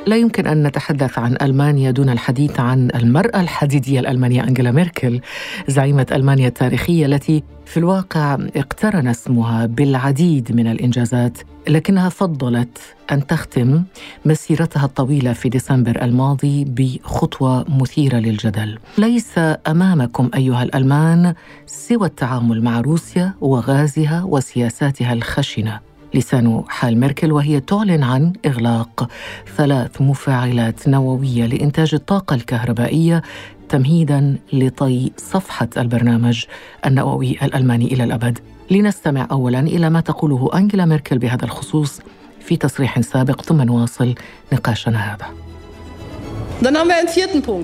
لا 0.06 0.16
يمكن 0.16 0.46
أن 0.46 0.66
نتحدث 0.66 1.18
عن 1.18 1.36
ألمانيا 1.42 1.90
دون 1.90 2.08
الحديث 2.08 2.60
عن 2.60 2.90
المرأة 2.94 3.40
الحديدية 3.40 4.00
الألمانية 4.00 4.42
أنجيلا 4.44 4.72
ميركل 4.72 5.20
زعيمة 5.68 6.06
ألمانيا 6.12 6.48
التاريخية 6.48 7.06
التي 7.06 7.42
في 7.66 7.76
الواقع 7.76 8.38
اقترن 8.56 9.08
اسمها 9.08 9.66
بالعديد 9.66 10.52
من 10.52 10.66
الإنجازات 10.66 11.38
لكنها 11.68 12.08
فضلت 12.08 12.78
أن 13.12 13.26
تختم 13.26 13.82
مسيرتها 14.24 14.84
الطويلة 14.84 15.32
في 15.32 15.48
ديسمبر 15.48 16.02
الماضي 16.02 16.64
بخطوة 16.64 17.64
مثيرة 17.68 18.16
للجدل. 18.16 18.78
ليس 18.98 19.38
أمامكم 19.66 20.30
أيها 20.34 20.62
الألمان 20.62 21.34
سوى 21.66 22.06
التعامل 22.06 22.62
مع 22.62 22.80
روسيا 22.80 23.34
وغازها 23.40 24.24
وسياساتها 24.24 25.12
الخشنة. 25.12 25.80
لسان 26.14 26.64
حال 26.68 27.00
ميركل 27.00 27.32
وهي 27.32 27.60
تعلن 27.60 28.02
عن 28.02 28.32
إغلاق 28.46 29.08
ثلاث 29.56 30.02
مفاعلات 30.02 30.88
نووية 30.88 31.46
لإنتاج 31.46 31.94
الطاقة 31.94 32.34
الكهربائية 32.34 33.22
تمهيدا 33.70 34.36
لطي 34.52 35.12
صفحة 35.16 35.68
البرنامج 35.76 36.44
النووي 36.86 37.36
الألماني 37.42 37.84
إلى 37.84 38.04
الأبد. 38.04 38.38
لنستمع 38.70 39.28
أولا 39.30 39.60
إلى 39.60 39.90
ما 39.90 40.00
تقوله 40.00 40.50
أنجيلا 40.54 40.84
ميركل 40.84 41.18
بهذا 41.18 41.44
الخصوص 41.44 42.00
في 42.40 42.56
تصريح 42.56 43.00
سابق 43.00 43.42
ثم 43.42 43.62
نواصل 43.62 44.14
نقاشنا 44.52 44.98
هذا. 44.98 45.26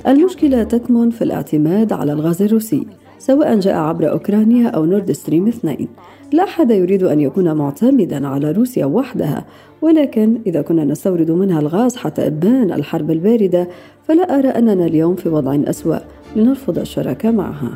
المشكلة 0.06 0.62
تكمن 0.62 1.10
في 1.10 1.24
الاعتماد 1.24 1.92
على 1.92 2.12
الغاز 2.12 2.42
الروسي 2.42 2.86
سواء 3.18 3.58
جاء 3.58 3.74
عبر 3.74 4.10
أوكرانيا 4.10 4.68
أو 4.68 4.84
نورد 4.84 5.12
ستريم 5.12 5.48
2 5.48 5.88
لا 6.32 6.44
أحد 6.44 6.70
يريد 6.70 7.02
أن 7.02 7.20
يكون 7.20 7.52
معتمدا 7.52 8.28
على 8.28 8.52
روسيا 8.52 8.86
وحدها 8.86 9.44
ولكن 9.82 10.38
إذا 10.46 10.62
كنا 10.62 10.84
نستورد 10.84 11.30
منها 11.30 11.60
الغاز 11.60 11.96
حتى 11.96 12.26
إبان 12.26 12.72
الحرب 12.72 13.10
الباردة 13.10 13.68
فلا 14.08 14.38
أرى 14.38 14.48
أننا 14.48 14.86
اليوم 14.86 15.16
في 15.16 15.28
وضع 15.28 15.58
أسوأ. 15.64 15.98
لنرفض 16.36 16.78
الشراكة 16.78 17.30
معها. 17.30 17.70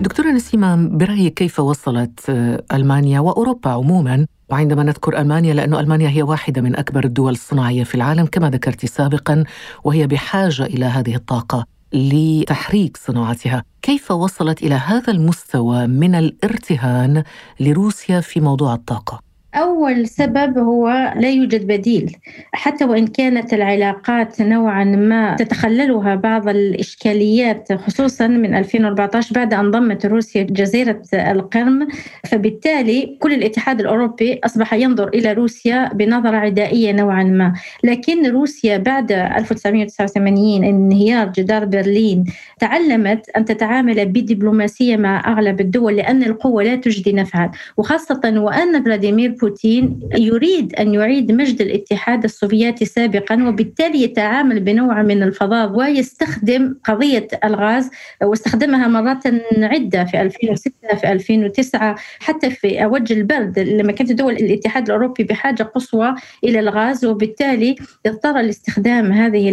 دكتورة 0.00 0.28
نسيمة 0.28 0.88
برأيك 0.88 1.34
كيف 1.34 1.60
وصلت 1.60 2.30
ألمانيا 2.72 3.20
وأوروبا 3.20 3.70
عموما؟ 3.70 4.26
وعندما 4.50 4.82
نذكر 4.82 5.18
ألمانيا 5.18 5.54
لأن 5.54 5.74
ألمانيا 5.74 6.08
هي 6.08 6.22
واحدة 6.22 6.62
من 6.62 6.76
أكبر 6.76 7.04
الدول 7.04 7.32
الصناعية 7.32 7.84
في 7.84 7.94
العالم 7.94 8.26
كما 8.26 8.50
ذكرت 8.50 8.86
سابقا 8.86 9.44
وهي 9.84 10.06
بحاجة 10.06 10.66
إلى 10.66 10.84
هذه 10.84 11.14
الطاقة 11.14 11.66
لتحريك 11.92 12.96
صناعتها. 12.96 13.64
كيف 13.82 14.10
وصلت 14.10 14.62
إلى 14.62 14.74
هذا 14.74 15.12
المستوى 15.12 15.86
من 15.86 16.14
الارتهان 16.14 17.22
لروسيا 17.60 18.20
في 18.20 18.40
موضوع 18.40 18.74
الطاقة؟ 18.74 19.25
أول 19.56 20.08
سبب 20.08 20.58
هو 20.58 20.88
لا 21.16 21.30
يوجد 21.30 21.66
بديل. 21.66 22.16
حتى 22.52 22.84
وإن 22.84 23.06
كانت 23.06 23.54
العلاقات 23.54 24.42
نوعا 24.42 24.84
ما 24.84 25.36
تتخللها 25.36 26.14
بعض 26.14 26.48
الإشكاليات 26.48 27.72
خصوصا 27.72 28.26
من 28.26 28.54
2014 28.54 29.34
بعد 29.34 29.54
أن 29.54 29.70
ضمت 29.70 30.06
روسيا 30.06 30.42
جزيرة 30.42 31.02
القرم 31.14 31.88
فبالتالي 32.24 33.18
كل 33.20 33.32
الاتحاد 33.32 33.80
الأوروبي 33.80 34.40
أصبح 34.44 34.74
ينظر 34.74 35.08
إلى 35.08 35.32
روسيا 35.32 35.90
بنظرة 35.94 36.36
عدائية 36.36 36.92
نوعا 36.92 37.22
ما. 37.22 37.54
لكن 37.84 38.26
روسيا 38.26 38.76
بعد 38.76 39.12
1989 39.12 40.64
انهيار 40.64 41.28
جدار 41.28 41.64
برلين 41.64 42.24
تعلمت 42.58 43.30
أن 43.36 43.44
تتعامل 43.44 44.06
بدبلوماسية 44.06 44.96
مع 44.96 45.32
أغلب 45.32 45.60
الدول 45.60 45.96
لأن 45.96 46.22
القوة 46.22 46.62
لا 46.62 46.76
تجدي 46.76 47.12
نفعا 47.12 47.50
وخاصة 47.76 48.20
وأن 48.24 48.84
فلاديمير 48.84 49.45
بوتين 49.46 50.00
يريد 50.14 50.74
أن 50.74 50.94
يعيد 50.94 51.32
مجد 51.32 51.60
الاتحاد 51.60 52.24
السوفيتي 52.24 52.84
سابقا 52.84 53.48
وبالتالي 53.48 54.02
يتعامل 54.02 54.60
بنوع 54.60 55.02
من 55.02 55.22
الفظاظ 55.22 55.78
ويستخدم 55.78 56.74
قضية 56.84 57.28
الغاز 57.44 57.90
واستخدمها 58.22 58.88
مرات 58.88 59.22
عدة 59.58 60.04
في 60.04 60.22
2006 60.22 60.70
في 60.96 61.12
2009 61.12 61.96
حتى 62.18 62.50
في 62.50 62.84
أوج 62.84 63.12
البرد 63.12 63.58
لما 63.58 63.92
كانت 63.92 64.12
دول 64.12 64.32
الاتحاد 64.32 64.86
الأوروبي 64.86 65.24
بحاجة 65.24 65.62
قصوى 65.62 66.14
إلى 66.44 66.60
الغاز 66.60 67.04
وبالتالي 67.04 67.76
اضطر 68.06 68.40
لاستخدام 68.40 69.12
هذه 69.12 69.48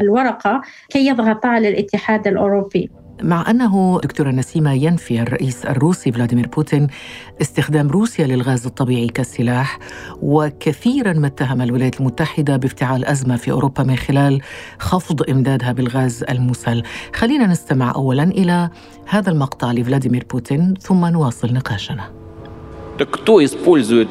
الورقة 0.00 0.62
كي 0.90 1.06
يضغط 1.06 1.46
على 1.46 1.68
الاتحاد 1.68 2.26
الأوروبي. 2.26 2.90
مع 3.23 3.49
أنه 3.49 3.99
دكتورة 4.03 4.31
نسيمة 4.31 4.73
ينفي 4.73 5.21
الرئيس 5.21 5.65
الروسي 5.65 6.11
فلاديمير 6.11 6.47
بوتين 6.47 6.87
استخدام 7.41 7.89
روسيا 7.89 8.27
للغاز 8.27 8.65
الطبيعي 8.65 9.07
كسلاح 9.07 9.79
وكثيرا 10.21 11.13
ما 11.13 11.27
اتهم 11.27 11.61
الولايات 11.61 11.99
المتحدة 11.99 12.57
بافتعال 12.57 13.05
أزمة 13.05 13.35
في 13.35 13.51
أوروبا 13.51 13.83
من 13.83 13.95
خلال 13.95 14.41
خفض 14.79 15.29
إمدادها 15.29 15.71
بالغاز 15.71 16.23
المسل 16.23 16.83
خلينا 17.15 17.47
نستمع 17.47 17.95
أولا 17.95 18.23
إلى 18.23 18.69
هذا 19.07 19.31
المقطع 19.31 19.71
لفلاديمير 19.71 20.25
بوتين 20.31 20.73
ثم 20.81 21.05
نواصل 21.05 21.53
نقاشنا 21.53 22.11
кто 22.99 23.43
использует 23.43 24.07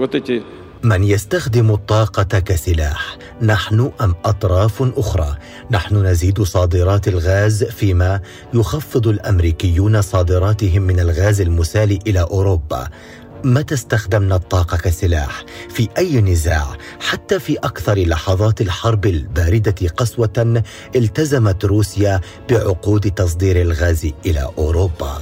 вот 0.00 0.14
эти 0.14 0.42
من 0.83 1.03
يستخدم 1.03 1.71
الطاقة 1.71 2.39
كسلاح. 2.39 3.17
نحن 3.41 3.91
أم 4.01 4.15
أطراف 4.25 4.83
أخرى؟ 4.97 5.37
نحن 5.71 6.05
نزيد 6.05 6.41
صادرات 6.41 7.07
الغاز 7.07 7.63
فيما 7.63 8.21
يخفض 8.53 9.07
الأمريكيون 9.07 10.01
صادراتهم 10.01 10.81
من 10.81 10.99
الغاز 10.99 11.41
المسال 11.41 11.99
إلى 12.07 12.21
أوروبا. 12.21 12.87
متى 13.43 13.73
استخدمنا 13.73 14.35
الطاقة 14.35 14.77
كسلاح؟ 14.77 15.43
في 15.69 15.89
أي 15.97 16.21
نزاع؟ 16.21 16.67
حتى 16.99 17.39
في 17.39 17.57
أكثر 17.57 17.99
لحظات 17.99 18.61
الحرب 18.61 19.05
الباردة 19.05 19.87
قسوة 19.97 20.63
التزمت 20.95 21.65
روسيا 21.65 22.21
بعقود 22.49 23.11
تصدير 23.11 23.61
الغاز 23.61 24.11
إلى 24.25 24.49
أوروبا. 24.57 25.21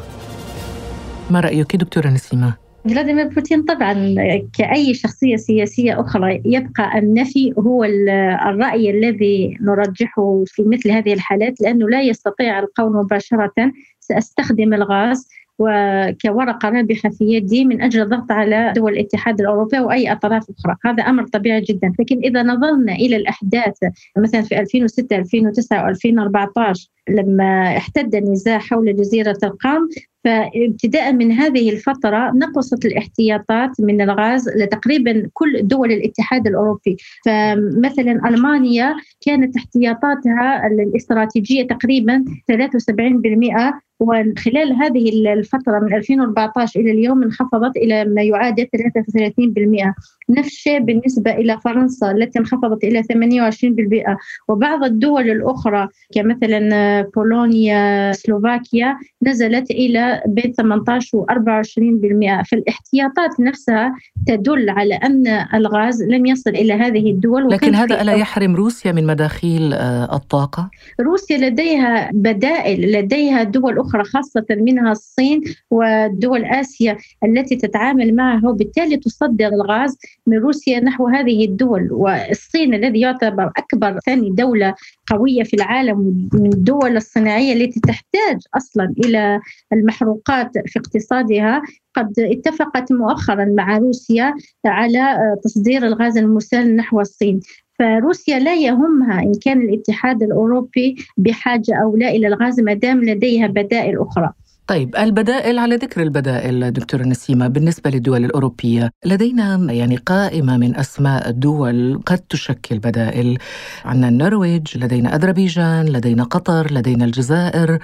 ما 1.29 1.39
رأيك 1.39 1.75
دكتورة 1.75 2.07
نسيمة؟ 2.07 2.66
فلاديمير 2.87 3.27
بوتين 3.27 3.63
طبعا 3.63 4.15
كأي 4.57 4.93
شخصية 4.93 5.35
سياسية 5.35 6.01
أخرى 6.01 6.41
يبقى 6.45 6.99
النفي 6.99 7.53
هو 7.59 7.83
الرأي 7.83 8.89
الذي 8.89 9.57
نرجحه 9.61 10.43
في 10.45 10.63
مثل 10.63 10.91
هذه 10.91 11.13
الحالات 11.13 11.61
لأنه 11.61 11.89
لا 11.89 12.01
يستطيع 12.01 12.59
القول 12.59 12.93
مباشرة 12.93 13.71
سأستخدم 13.99 14.73
الغاز. 14.73 15.27
وكورقة 15.59 16.69
رابحة 16.69 17.09
في 17.09 17.25
يدي 17.25 17.65
من 17.65 17.81
أجل 17.81 18.01
الضغط 18.01 18.31
على 18.31 18.73
دول 18.75 18.93
الاتحاد 18.93 19.41
الأوروبي 19.41 19.79
وأي 19.79 20.11
أطراف 20.11 20.45
أخرى. 20.59 20.75
هذا 20.85 21.03
أمر 21.03 21.27
طبيعي 21.27 21.61
جدا. 21.61 21.93
لكن 21.99 22.19
إذا 22.23 22.43
نظرنا 22.43 22.93
إلى 22.93 23.15
الأحداث 23.15 23.77
مثلا 24.17 24.41
في 24.41 24.59
2006 24.59 25.15
2009 25.15 25.93
و2014 25.93 26.87
لما 27.09 27.77
احتد 27.77 28.15
النزاع 28.15 28.59
حول 28.59 28.95
جزيرة 28.95 29.37
القرم 29.43 29.89
فابتداء 30.23 31.13
من 31.13 31.31
هذه 31.31 31.69
الفترة 31.69 32.31
نقصت 32.31 32.85
الاحتياطات 32.85 33.81
من 33.81 34.01
الغاز 34.01 34.49
لتقريبا 34.49 35.29
كل 35.33 35.67
دول 35.67 35.91
الاتحاد 35.91 36.47
الأوروبي. 36.47 36.97
فمثلا 37.25 38.29
ألمانيا 38.29 38.95
كانت 39.25 39.57
احتياطاتها 39.57 40.67
الاستراتيجية 40.67 41.67
تقريبا 41.67 42.25
73% 42.51 43.86
وخلال 43.99 44.73
هذه 44.73 45.33
الفترة 45.33 45.79
من 45.79 45.93
2014 45.93 46.79
إلى 46.79 46.91
اليوم 46.91 47.23
انخفضت 47.23 47.77
إلى 47.77 48.05
ما 48.05 48.21
يعادل 48.23 48.67
33% 48.67 49.93
نفس 50.29 50.47
الشيء 50.47 50.79
بالنسبة 50.79 51.31
إلى 51.31 51.59
فرنسا 51.63 52.11
التي 52.11 52.39
انخفضت 52.39 52.83
إلى 52.83 53.03
28% 53.03 54.15
وبعض 54.47 54.83
الدول 54.83 55.29
الأخرى 55.29 55.87
كمثلا 56.13 57.01
بولونيا 57.15 58.11
سلوفاكيا 58.11 58.97
نزلت 59.23 59.71
إلى 59.71 60.21
بين 60.27 60.53
18 60.53 61.17
و 61.17 61.25
24% 61.25 62.43
فالاحتياطات 62.49 63.39
نفسها 63.39 63.95
تدل 64.27 64.69
على 64.69 64.95
أن 64.95 65.27
الغاز 65.53 66.03
لم 66.03 66.25
يصل 66.25 66.49
إلى 66.49 66.73
هذه 66.73 67.11
الدول. 67.11 67.49
لكن 67.49 67.75
هذا 67.75 68.01
ألا 68.01 68.13
يحرم 68.13 68.55
روسيا 68.55 68.91
من 68.91 69.05
مداخيل 69.05 69.73
آه، 69.73 70.15
الطاقة؟ 70.15 70.69
روسيا 71.01 71.37
لديها 71.37 72.09
بدائل 72.13 72.91
لديها 72.91 73.43
دول 73.43 73.79
أخرى 73.79 73.86
خاصة 73.87 74.45
منها 74.49 74.91
الصين 74.91 75.43
ودول 75.71 76.45
آسيا 76.45 76.97
التي 77.23 77.55
تتعامل 77.55 78.15
معها 78.15 78.49
وبالتالي 78.49 78.97
تصدر 78.97 79.47
الغاز 79.47 79.97
من 80.27 80.37
روسيا 80.37 80.79
نحو 80.79 81.07
هذه 81.07 81.45
الدول. 81.45 81.91
والصين 81.91 82.73
الذي 82.73 82.99
يعتبر 82.99 83.51
أكبر 83.57 83.99
ثاني 83.99 84.29
دولة 84.29 84.75
قوية 85.11 85.43
في 85.43 85.53
العالم 85.53 86.29
من 86.33 86.53
الدول 86.53 86.97
الصناعية 86.97 87.53
التي 87.53 87.79
تحتاج 87.79 88.39
أصلا 88.57 88.93
إلى 89.05 89.39
المحروقات 89.73 90.51
في 90.65 90.79
اقتصادها 90.79 91.61
قد 91.95 92.13
اتفقت 92.19 92.91
مؤخرا 92.91 93.45
مع 93.45 93.77
روسيا 93.77 94.33
على 94.65 95.17
تصدير 95.43 95.87
الغاز 95.87 96.17
المسال 96.17 96.75
نحو 96.75 97.01
الصين. 97.01 97.39
فروسيا 97.79 98.39
لا 98.39 98.55
يهمها 98.55 99.19
إن 99.23 99.33
كان 99.41 99.61
الاتحاد 99.61 100.23
الأوروبي 100.23 100.95
بحاجة 101.17 101.75
أو 101.83 101.97
لا 101.97 102.09
إلى 102.09 102.27
الغاز 102.27 102.59
ما 102.59 102.73
دام 102.73 103.03
لديها 103.03 103.47
بدائل 103.47 103.99
أخرى. 103.99 104.33
طيب 104.67 104.95
البدائل 104.95 105.59
على 105.59 105.75
ذكر 105.75 106.01
البدائل 106.01 106.71
دكتورة 106.71 107.03
نسيمة 107.03 107.47
بالنسبة 107.47 107.89
للدول 107.89 108.25
الأوروبية 108.25 108.91
لدينا 109.05 109.67
يعني 109.69 109.95
قائمة 109.95 110.57
من 110.57 110.75
أسماء 110.75 111.29
الدول 111.29 112.01
قد 112.05 112.17
تشكل 112.17 112.79
بدائل. 112.79 113.37
عندنا 113.85 114.09
النرويج 114.09 114.77
لدينا 114.77 115.15
أذربيجان 115.15 115.85
لدينا 115.85 116.23
قطر 116.23 116.73
لدينا 116.73 117.05
الجزائر 117.05 117.79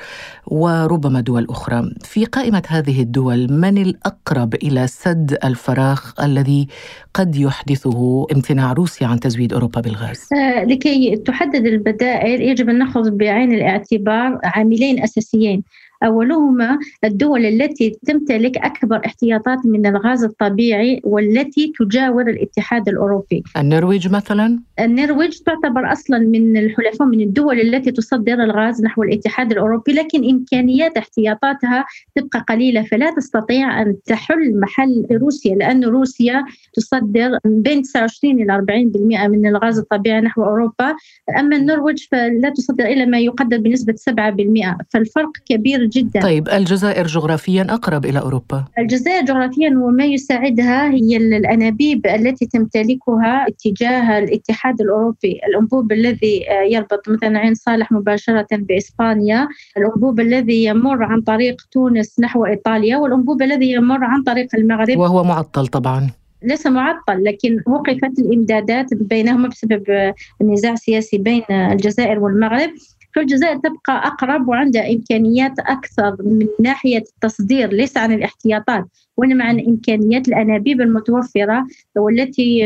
وربما 0.47 1.21
دول 1.21 1.47
أخرى. 1.49 1.91
في 2.03 2.25
قائمة 2.25 2.63
هذه 2.67 3.01
الدول 3.01 3.51
من 3.51 3.77
الأقرب 3.77 4.55
إلى 4.55 4.87
سد 4.87 5.37
الفراغ 5.43 6.01
الذي 6.23 6.67
قد 7.13 7.35
يحدثه 7.35 8.27
امتناع 8.31 8.73
روسيا 8.73 9.07
عن 9.07 9.19
تزويد 9.19 9.53
أوروبا 9.53 9.81
بالغاز؟ 9.81 10.29
آه 10.33 10.63
لكي 10.63 11.15
تحدد 11.15 11.65
البدائل 11.65 12.41
يجب 12.41 12.69
أن 12.69 12.77
نأخذ 12.77 13.11
بعين 13.11 13.53
الاعتبار 13.53 14.39
عاملين 14.43 15.03
أساسيين. 15.03 15.63
أولهما 16.03 16.79
الدول 17.03 17.45
التي 17.45 17.97
تمتلك 18.05 18.57
أكبر 18.57 19.01
احتياطات 19.05 19.65
من 19.65 19.85
الغاز 19.85 20.23
الطبيعي 20.23 21.01
والتي 21.03 21.73
تجاور 21.79 22.29
الاتحاد 22.29 22.89
الأوروبي. 22.89 23.43
النرويج 23.57 24.07
مثلا؟ 24.11 24.59
النرويج 24.79 25.37
تعتبر 25.37 25.91
أصلا 25.91 26.19
من 26.19 26.57
الحلفاء 26.57 27.07
من 27.07 27.21
الدول 27.21 27.59
التي 27.59 27.91
تصدر 27.91 28.33
الغاز 28.33 28.83
نحو 28.83 29.03
الاتحاد 29.03 29.51
الأوروبي 29.51 29.91
لكن 29.93 30.29
إمكانيات 30.29 30.97
احتياطاتها 30.97 31.85
تبقى 32.15 32.45
قليلة 32.49 32.83
فلا 32.83 33.15
تستطيع 33.15 33.81
أن 33.81 33.95
تحل 34.05 34.59
محل 34.59 35.05
روسيا 35.11 35.55
لأن 35.55 35.85
روسيا 35.85 36.45
تصدر 36.73 37.37
بين 37.45 37.81
29 37.81 38.41
إلى 38.41 38.53
40% 38.53 39.27
من 39.27 39.47
الغاز 39.47 39.79
الطبيعي 39.79 40.21
نحو 40.21 40.43
أوروبا. 40.43 40.95
أما 41.39 41.55
النرويج 41.55 42.05
فلا 42.11 42.49
تصدر 42.49 42.85
إلى 42.85 43.05
ما 43.05 43.19
يقدر 43.19 43.57
بنسبة 43.57 43.93
7% 43.93 44.77
فالفرق 44.89 45.31
كبير 45.45 45.85
جدا. 45.93 46.21
طيب 46.21 46.49
الجزائر 46.49 47.07
جغرافيا 47.07 47.67
أقرب 47.69 48.05
إلى 48.05 48.19
أوروبا. 48.19 48.65
الجزائر 48.79 49.25
جغرافيا 49.25 49.69
وما 49.69 50.05
يساعدها 50.05 50.89
هي 50.89 51.17
الأنابيب 51.17 52.07
التي 52.07 52.45
تمتلكها 52.45 53.47
اتجاه 53.47 54.19
الاتحاد 54.19 54.81
الأوروبي. 54.81 55.39
الأنبوب 55.47 55.91
الذي 55.91 56.45
يربط 56.69 57.09
مثلا 57.09 57.39
عين 57.39 57.53
صالح 57.53 57.91
مباشرة 57.91 58.47
بإسبانيا. 58.51 59.47
الأنبوب 59.77 60.19
الذي 60.19 60.63
يمر 60.63 61.03
عن 61.03 61.21
طريق 61.21 61.61
تونس 61.71 62.19
نحو 62.19 62.45
إيطاليا 62.45 62.97
والأنبوب 62.97 63.41
الذي 63.41 63.71
يمر 63.71 64.03
عن 64.03 64.23
طريق 64.23 64.47
المغرب. 64.55 64.97
وهو 64.97 65.23
معطل 65.23 65.67
طبعا. 65.67 66.09
ليس 66.43 66.67
معطل 66.67 67.23
لكن 67.23 67.61
وقفت 67.67 68.19
الإمدادات 68.19 68.93
بينهما 68.93 69.47
بسبب 69.47 70.13
النزاع 70.41 70.73
السياسي 70.73 71.17
بين 71.17 71.43
الجزائر 71.51 72.19
والمغرب. 72.19 72.69
فالجزائر 73.15 73.55
تبقى 73.57 74.07
أقرب 74.07 74.47
وعندها 74.47 74.91
إمكانيات 74.91 75.59
أكثر 75.59 76.15
من 76.19 76.47
ناحية 76.59 77.03
التصدير 77.15 77.73
ليس 77.73 77.97
عن 77.97 78.11
الاحتياطات 78.11 78.85
وإنما 79.17 79.45
عن 79.45 79.59
إمكانيات 79.59 80.27
الأنابيب 80.27 80.81
المتوفرة 80.81 81.67
والتي 81.95 82.57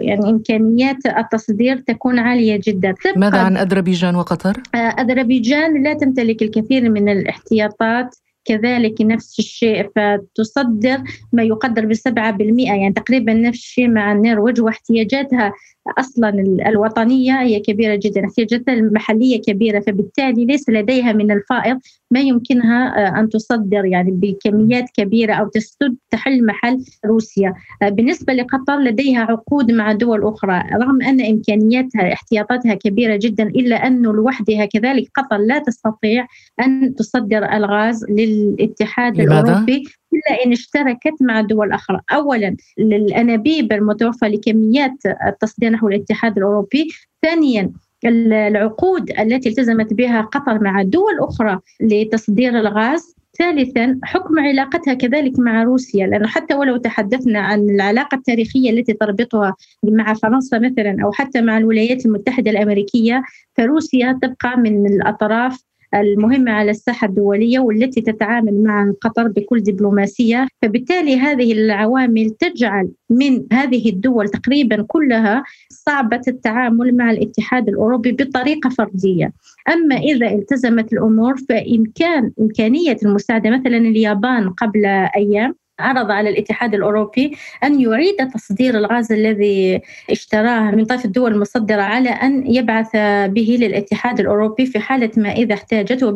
يعني 0.00 0.30
إمكانيات 0.30 1.06
التصدير 1.06 1.78
تكون 1.78 2.18
عالية 2.18 2.60
جدا 2.64 2.94
ماذا 3.16 3.38
عن 3.38 3.56
أذربيجان 3.56 4.16
وقطر؟ 4.16 4.62
أذربيجان 4.74 5.82
لا 5.82 5.94
تمتلك 5.94 6.42
الكثير 6.42 6.90
من 6.90 7.08
الاحتياطات 7.08 8.16
كذلك 8.46 9.00
نفس 9.00 9.38
الشيء 9.38 9.90
فتصدر 9.96 10.98
ما 11.32 11.42
يقدر 11.42 11.86
بسبعة 11.86 12.30
بالمئة 12.30 12.74
يعني 12.74 12.92
تقريبا 12.92 13.32
نفس 13.32 13.58
الشيء 13.58 13.88
مع 13.88 14.12
النرويج 14.12 14.60
واحتياجاتها 14.60 15.52
أصلا 15.98 16.28
الوطنية 16.68 17.40
هي 17.40 17.60
كبيرة 17.60 17.94
جدا، 18.02 18.24
احتياجاتها 18.24 18.74
المحليه 18.74 19.40
كبيرة 19.40 19.80
فبالتالي 19.80 20.44
ليس 20.44 20.68
لديها 20.68 21.12
من 21.12 21.30
الفائض 21.30 21.78
ما 22.10 22.20
يمكنها 22.20 23.06
آه، 23.06 23.20
أن 23.20 23.28
تصدر 23.28 23.84
يعني 23.84 24.10
بكميات 24.10 24.84
كبيرة 24.96 25.34
أو 25.34 25.48
تسد 25.48 25.96
تحل 26.10 26.46
محل 26.46 26.84
روسيا. 27.06 27.54
آه، 27.82 27.88
بالنسبة 27.88 28.32
لقطر 28.32 28.78
لديها 28.78 29.20
عقود 29.20 29.72
مع 29.72 29.92
دول 29.92 30.24
أخرى 30.24 30.62
رغم 30.74 31.02
أن 31.02 31.20
إمكانياتها 31.20 32.12
احتياطاتها 32.12 32.74
كبيرة 32.74 33.16
جدا 33.16 33.44
إلا 33.44 33.86
انه 33.86 34.12
لوحدها 34.12 34.64
كذلك 34.64 35.10
قطر 35.14 35.36
لا 35.36 35.58
تستطيع 35.58 36.26
أن 36.60 36.94
تصدر 36.94 37.52
الغاز 37.52 38.04
للاتحاد؟ 38.10 39.20
الأوروبي 39.20 39.84
إلا 40.12 40.44
إن 40.46 40.52
اشتركت 40.52 41.14
مع 41.20 41.40
دول 41.40 41.72
أخرى. 41.72 42.00
أولا 42.10 42.56
الأنابيب 42.78 43.72
المتوفرة 43.72 44.28
لكميات 44.28 45.06
التصدير 45.26 45.70
نحو 45.70 45.88
الاتحاد 45.88 46.38
الأوروبي. 46.38 46.88
ثانيا 47.22 47.72
العقود 48.04 49.10
التي 49.10 49.48
التزمت 49.48 49.92
بها 49.94 50.20
قطر 50.20 50.62
مع 50.62 50.82
دول 50.82 51.20
أخرى 51.20 51.60
لتصدير 51.80 52.58
الغاز. 52.58 53.16
ثالثا 53.38 53.98
حكم 54.04 54.38
علاقتها 54.38 54.94
كذلك 54.94 55.38
مع 55.38 55.62
روسيا 55.62 56.06
لأنه 56.06 56.26
حتى 56.28 56.54
ولو 56.54 56.76
تحدثنا 56.76 57.40
عن 57.40 57.70
العلاقة 57.70 58.14
التاريخية 58.14 58.70
التي 58.70 58.92
تربطها 58.92 59.54
مع 59.84 60.14
فرنسا 60.14 60.58
مثلا 60.58 60.96
أو 61.04 61.12
حتى 61.12 61.40
مع 61.40 61.58
الولايات 61.58 62.06
المتحدة 62.06 62.50
الأمريكية 62.50 63.22
فروسيا 63.56 64.18
تبقى 64.22 64.56
من 64.56 64.86
الأطراف 64.86 65.62
المهمة 65.94 66.52
على 66.52 66.70
الساحة 66.70 67.06
الدولية 67.06 67.58
والتي 67.58 68.00
تتعامل 68.00 68.62
مع 68.62 68.92
قطر 69.00 69.28
بكل 69.28 69.62
دبلوماسية. 69.62 70.46
فبالتالي 70.62 71.16
هذه 71.16 71.52
العوامل 71.52 72.30
تجعل 72.30 72.88
من 73.10 73.46
هذه 73.52 73.90
الدول 73.90 74.28
تقريبا 74.28 74.84
كلها 74.88 75.44
صعبة 75.70 76.20
التعامل 76.28 76.96
مع 76.96 77.10
الاتحاد 77.10 77.68
الأوروبي 77.68 78.12
بطريقة 78.12 78.70
فردية. 78.70 79.32
أما 79.68 79.96
إذا 79.96 80.30
التزمت 80.30 80.92
الأمور 80.92 81.36
فإمكان 81.48 82.32
إمكانية 82.40 82.96
المساعدة 83.04 83.50
مثلا 83.50 83.76
اليابان 83.76 84.50
قبل 84.50 84.86
أيام 85.16 85.54
عرض 85.80 86.10
على 86.10 86.30
الاتحاد 86.30 86.74
الأوروبي 86.74 87.36
أن 87.64 87.80
يعيد 87.80 88.16
تصدير 88.34 88.78
الغاز 88.78 89.12
الذي 89.12 89.80
اشتراه 90.10 90.70
من 90.70 90.84
طرف 90.84 91.04
الدول 91.04 91.32
المصدرة 91.32 91.82
على 91.82 92.08
أن 92.08 92.54
يبعث 92.54 92.90
به 93.26 93.58
للاتحاد 93.60 94.20
الأوروبي 94.20 94.66
في 94.66 94.78
حالة 94.78 95.10
ما 95.16 95.32
إذا 95.32 95.54
احتاجته 95.54 96.14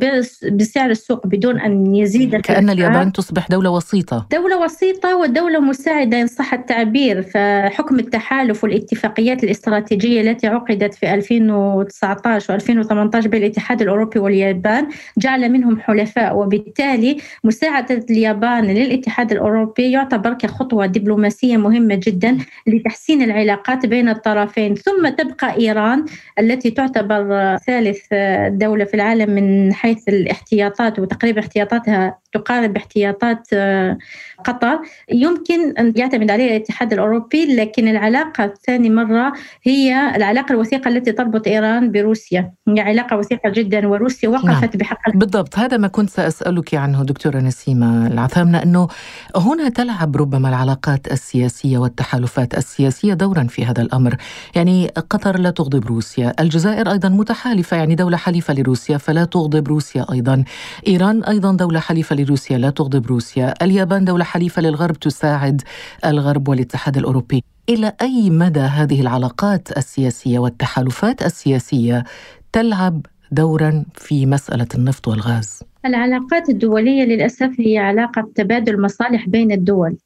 بسعر 0.52 0.90
السوق 0.90 1.26
بدون 1.26 1.60
أن 1.60 1.94
يزيد 1.96 2.36
كأن 2.36 2.70
اليابان 2.70 3.12
تصبح 3.12 3.48
دولة 3.48 3.70
وسيطة. 3.70 4.26
دولة 4.32 4.58
وسيطة 4.58 5.16
ودولة 5.16 5.60
مساعدة 5.60 6.20
إن 6.20 6.26
صح 6.26 6.54
التعبير. 6.54 7.22
فحكم 7.22 7.98
التحالف 7.98 8.64
والاتفاقيات 8.64 9.44
الاستراتيجية 9.44 10.20
التي 10.20 10.46
عقدت 10.46 10.94
في 10.94 11.14
2019 11.14 12.58
و2018 12.58 13.26
بين 13.26 13.42
الاتحاد 13.42 13.82
الأوروبي 13.82 14.18
واليابان 14.18 14.88
جعل 15.18 15.52
منهم 15.52 15.80
حلفاء 15.80 16.36
وبالتالي 16.36 17.16
مساعدة 17.44 18.04
اليابان 18.10 18.64
للاتحاد 18.64 19.32
الأوروبي 19.32 19.49
يعتبر 19.78 20.34
كخطوة 20.34 20.86
دبلوماسية 20.86 21.56
مهمة 21.56 22.00
جدا 22.06 22.38
لتحسين 22.66 23.22
العلاقات 23.22 23.86
بين 23.86 24.08
الطرفين. 24.08 24.74
ثم 24.74 25.08
تبقى 25.08 25.56
إيران 25.58 26.04
التي 26.38 26.70
تعتبر 26.70 27.56
ثالث 27.56 28.00
دولة 28.48 28.84
في 28.84 28.94
العالم 28.94 29.30
من 29.30 29.72
حيث 29.72 30.08
الاحتياطات 30.08 30.98
وتقريب 30.98 31.38
احتياطاتها 31.38 32.18
تقارب 32.32 32.76
احتياطات 32.76 33.48
آه، 33.52 33.98
قطر. 34.44 34.78
يمكن 35.12 35.76
أن 35.78 35.92
يعتمد 35.96 36.30
عليها 36.30 36.46
الاتحاد 36.46 36.92
الأوروبي 36.92 37.56
لكن 37.56 37.88
العلاقة 37.88 38.44
الثاني 38.44 38.90
مرة 38.90 39.32
هي 39.62 40.16
العلاقة 40.16 40.52
الوثيقة 40.52 40.88
التي 40.88 41.12
تربط 41.12 41.46
إيران 41.46 41.92
بروسيا. 41.92 42.52
هي 42.68 42.80
علاقة 42.80 43.16
وثيقة 43.16 43.50
جدا 43.50 43.88
وروسيا 43.88 44.28
وقفت 44.28 44.44
نعم. 44.44 44.70
بحق 44.74 45.10
بالضبط. 45.14 45.58
هذا 45.58 45.76
ما 45.76 45.88
كنت 45.88 46.10
سأسألك 46.10 46.74
عنه 46.74 47.04
دكتورة 47.04 47.38
نسيمة 47.38 48.06
العثامنة 48.06 48.62
أنه 48.62 48.88
هنا 49.36 49.68
تلعب 49.68 50.16
ربما 50.16 50.48
العلاقات 50.48 51.12
السياسية 51.12 51.78
والتحالفات 51.78 52.54
السياسية 52.54 53.14
دورا 53.14 53.44
في 53.44 53.64
هذا 53.64 53.82
الأمر. 53.82 54.16
يعني 54.54 54.88
قطر 54.88 55.38
لا 55.38 55.50
تغضب 55.50 55.86
روسيا 55.86 56.34
الجزائر 56.40 56.92
أيضا 56.92 57.08
متحالفة 57.08 57.76
يعني 57.76 57.94
دولة 57.94 58.16
حليفة 58.16 58.54
لروسيا 58.54 58.98
فلا 58.98 59.24
تغضب 59.24 59.68
روسيا 59.68 60.06
أيضا. 60.12 60.44
إيران 60.88 61.24
أيضا 61.24 61.52
دولة 61.52 61.80
حليفة 61.80 62.16
لروسيا 62.24 62.58
لا 62.58 62.70
تغضب 62.70 63.06
روسيا 63.06 63.54
اليابان 63.62 64.04
دولة 64.04 64.24
حليفة 64.24 64.62
للغرب 64.62 64.96
تساعد 65.00 65.62
الغرب 66.04 66.48
والاتحاد 66.48 66.96
الأوروبي 66.96 67.44
إلى 67.68 67.92
أي 68.02 68.30
مدى 68.30 68.60
هذه 68.60 69.00
العلاقات 69.00 69.78
السياسية 69.78 70.38
والتحالفات 70.38 71.22
السياسية 71.22 72.04
تلعب 72.52 73.06
دورا 73.32 73.84
في 73.94 74.26
مسألة 74.26 74.66
النفط 74.74 75.08
والغاز؟ 75.08 75.62
العلاقات 75.84 76.48
الدولية 76.48 77.04
للأسف 77.04 77.50
هي 77.58 77.78
علاقة 77.78 78.30
تبادل 78.34 78.80
مصالح 78.80 79.28
بين 79.28 79.52
الدول 79.52 79.96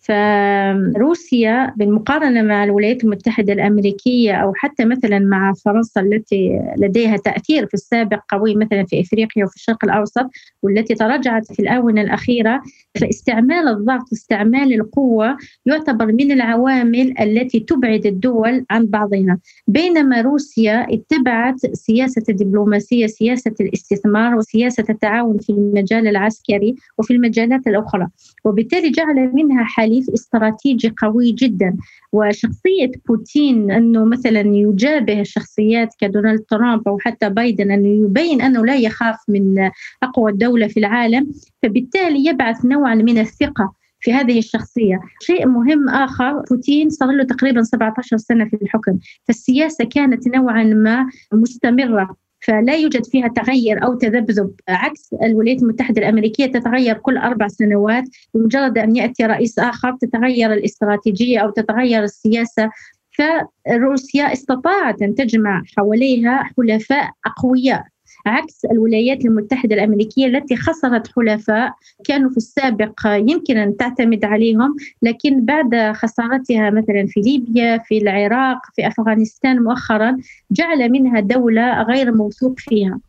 فروسيا 0.00 1.74
بالمقارنة 1.76 2.42
مع 2.42 2.64
الولايات 2.64 3.04
المتحدة 3.04 3.52
الأمريكية 3.52 4.34
أو 4.34 4.52
حتى 4.54 4.84
مثلا 4.84 5.18
مع 5.18 5.52
فرنسا 5.64 6.00
التي 6.00 6.60
لديها 6.76 7.16
تأثير 7.16 7.66
في 7.66 7.74
السابق 7.74 8.20
قوي 8.28 8.54
مثلا 8.54 8.84
في 8.84 9.00
إفريقيا 9.00 9.44
وفي 9.44 9.56
الشرق 9.56 9.84
الأوسط 9.84 10.30
والتي 10.62 10.94
تراجعت 10.94 11.52
في 11.52 11.60
الآونة 11.62 12.00
الأخيرة 12.00 12.62
فاستعمال 13.00 13.68
الضغط 13.68 14.12
استعمال 14.12 14.74
القوة 14.74 15.36
يعتبر 15.66 16.06
من 16.06 16.32
العوامل 16.32 17.14
التي 17.20 17.60
تبعد 17.60 18.06
الدول 18.06 18.64
عن 18.70 18.86
بعضها. 18.86 19.38
بينما 19.66 20.20
روسيا 20.20 20.86
اتبعت 20.90 21.66
سياسة 21.72 22.22
الدبلوماسية 22.28 23.06
سياسة 23.06 23.54
الاستثمار 23.60 24.34
وسياسة 24.34 24.84
التعاون 24.90 25.38
في 25.38 25.50
المجال 25.50 26.06
العسكري 26.08 26.74
وفي 26.98 27.12
المجالات 27.12 27.66
الأخرى 27.66 28.06
وبالتالي 28.44 28.90
جعل 28.90 29.30
منها 29.34 29.64
حل 29.64 29.89
حليف 29.90 30.10
استراتيجي 30.10 30.94
قوي 30.98 31.32
جدا. 31.32 31.76
وشخصية 32.12 32.90
بوتين 33.08 33.70
أنه 33.70 34.04
مثلا 34.04 34.40
يجابه 34.40 35.22
شخصيات 35.22 35.88
كدونالد 35.98 36.40
ترامب 36.40 36.88
أو 36.88 36.98
حتى 36.98 37.28
بايدن 37.30 37.70
أنه 37.70 38.04
يبين 38.04 38.42
أنه 38.42 38.66
لا 38.66 38.76
يخاف 38.76 39.16
من 39.28 39.70
أقوى 40.02 40.32
دولة 40.32 40.66
في 40.66 40.80
العالم 40.80 41.30
فبالتالي 41.62 42.26
يبعث 42.26 42.64
نوعا 42.64 42.94
من 42.94 43.18
الثقة 43.18 43.72
في 44.00 44.12
هذه 44.12 44.38
الشخصية. 44.38 45.00
شيء 45.22 45.46
مهم 45.46 45.88
آخر 45.88 46.42
بوتين 46.50 46.90
صار 46.90 47.10
له 47.10 47.24
تقريبا 47.24 47.62
17 47.62 48.16
سنة 48.16 48.44
في 48.44 48.56
الحكم 48.62 48.98
فالسياسة 49.24 49.84
كانت 49.84 50.28
نوعا 50.28 50.64
ما 50.64 51.06
مستمرة. 51.32 52.16
فلا 52.40 52.74
يوجد 52.74 53.06
فيها 53.06 53.28
تغير 53.28 53.84
أو 53.84 53.94
تذبذب. 53.94 54.50
عكس 54.68 55.14
الولايات 55.22 55.62
المتحدة 55.62 56.02
الأمريكية 56.02 56.46
تتغير 56.46 56.98
كل 56.98 57.16
أربع 57.16 57.48
سنوات 57.48 58.04
بمجرد 58.34 58.78
أن 58.78 58.96
يأتي 58.96 59.26
رئيس 59.26 59.58
آخر 59.58 59.96
تتغير 60.00 60.52
الاستراتيجية 60.52 61.38
أو 61.38 61.50
تتغير 61.50 62.02
السياسة. 62.02 62.70
فروسيا 63.10 64.32
استطاعت 64.32 65.02
أن 65.02 65.14
تجمع 65.14 65.62
حواليها 65.76 66.42
حلفاء 66.56 67.10
أقوياء. 67.26 67.84
عكس 68.26 68.64
الولايات 68.64 69.24
المتحدة 69.24 69.74
الأمريكية 69.74 70.26
التي 70.26 70.56
خسرت 70.56 71.08
حلفاء 71.16 71.74
كانوا 72.04 72.30
في 72.30 72.36
السابق 72.36 73.00
يمكن 73.06 73.56
أن 73.56 73.76
تعتمد 73.76 74.24
عليهم 74.24 74.76
لكن 75.02 75.44
بعد 75.44 75.92
خسارتها 75.92 76.70
مثلا 76.70 77.06
في 77.08 77.20
ليبيا 77.20 77.78
في 77.78 77.98
العراق 77.98 78.58
في 78.76 78.86
أفغانستان 78.86 79.62
مؤخرا 79.62 80.16
جعل 80.50 80.90
منها 80.90 81.20
دولة 81.20 81.82
غير 81.82 82.12
موثوق 82.14 82.54
فيها. 82.58 83.00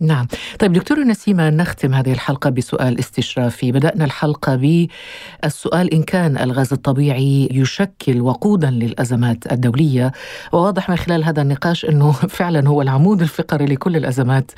نعم. 0.00 0.26
طيب 0.58 0.72
دكتورة 0.72 1.00
نسيمة 1.00 1.50
نختم 1.50 1.94
هذه 1.94 2.12
الحلقة 2.12 2.50
بسؤال 2.50 2.98
استشرافي. 2.98 3.72
بدأنا 3.72 4.04
الحلقة 4.04 4.56
بالسؤال 4.56 5.94
إن 5.94 6.02
كان 6.02 6.38
الغاز 6.38 6.72
الطبيعي 6.72 7.48
يشكل 7.52 8.20
وقودا 8.20 8.70
للأزمات 8.70 9.52
الدولية 9.52 10.12
وواضح 10.52 10.90
من 10.90 10.96
خلال 10.96 11.24
هذا 11.24 11.42
النقاش 11.42 11.84
أنه 11.84 12.12
فعلا 12.38 12.68
هو 12.68 12.82
العمود 12.82 13.22
الفقري 13.22 13.66
لكل 13.66 13.96
الأزمات 13.96 14.50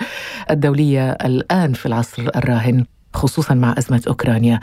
الدولية 0.51 1.11
الآن 1.11 1.73
في 1.73 1.87
العصر 1.87 2.23
الراهن 2.37 2.85
خصوصا 3.15 3.55
مع 3.55 3.75
أزمة 3.79 4.03
أوكرانيا. 4.09 4.61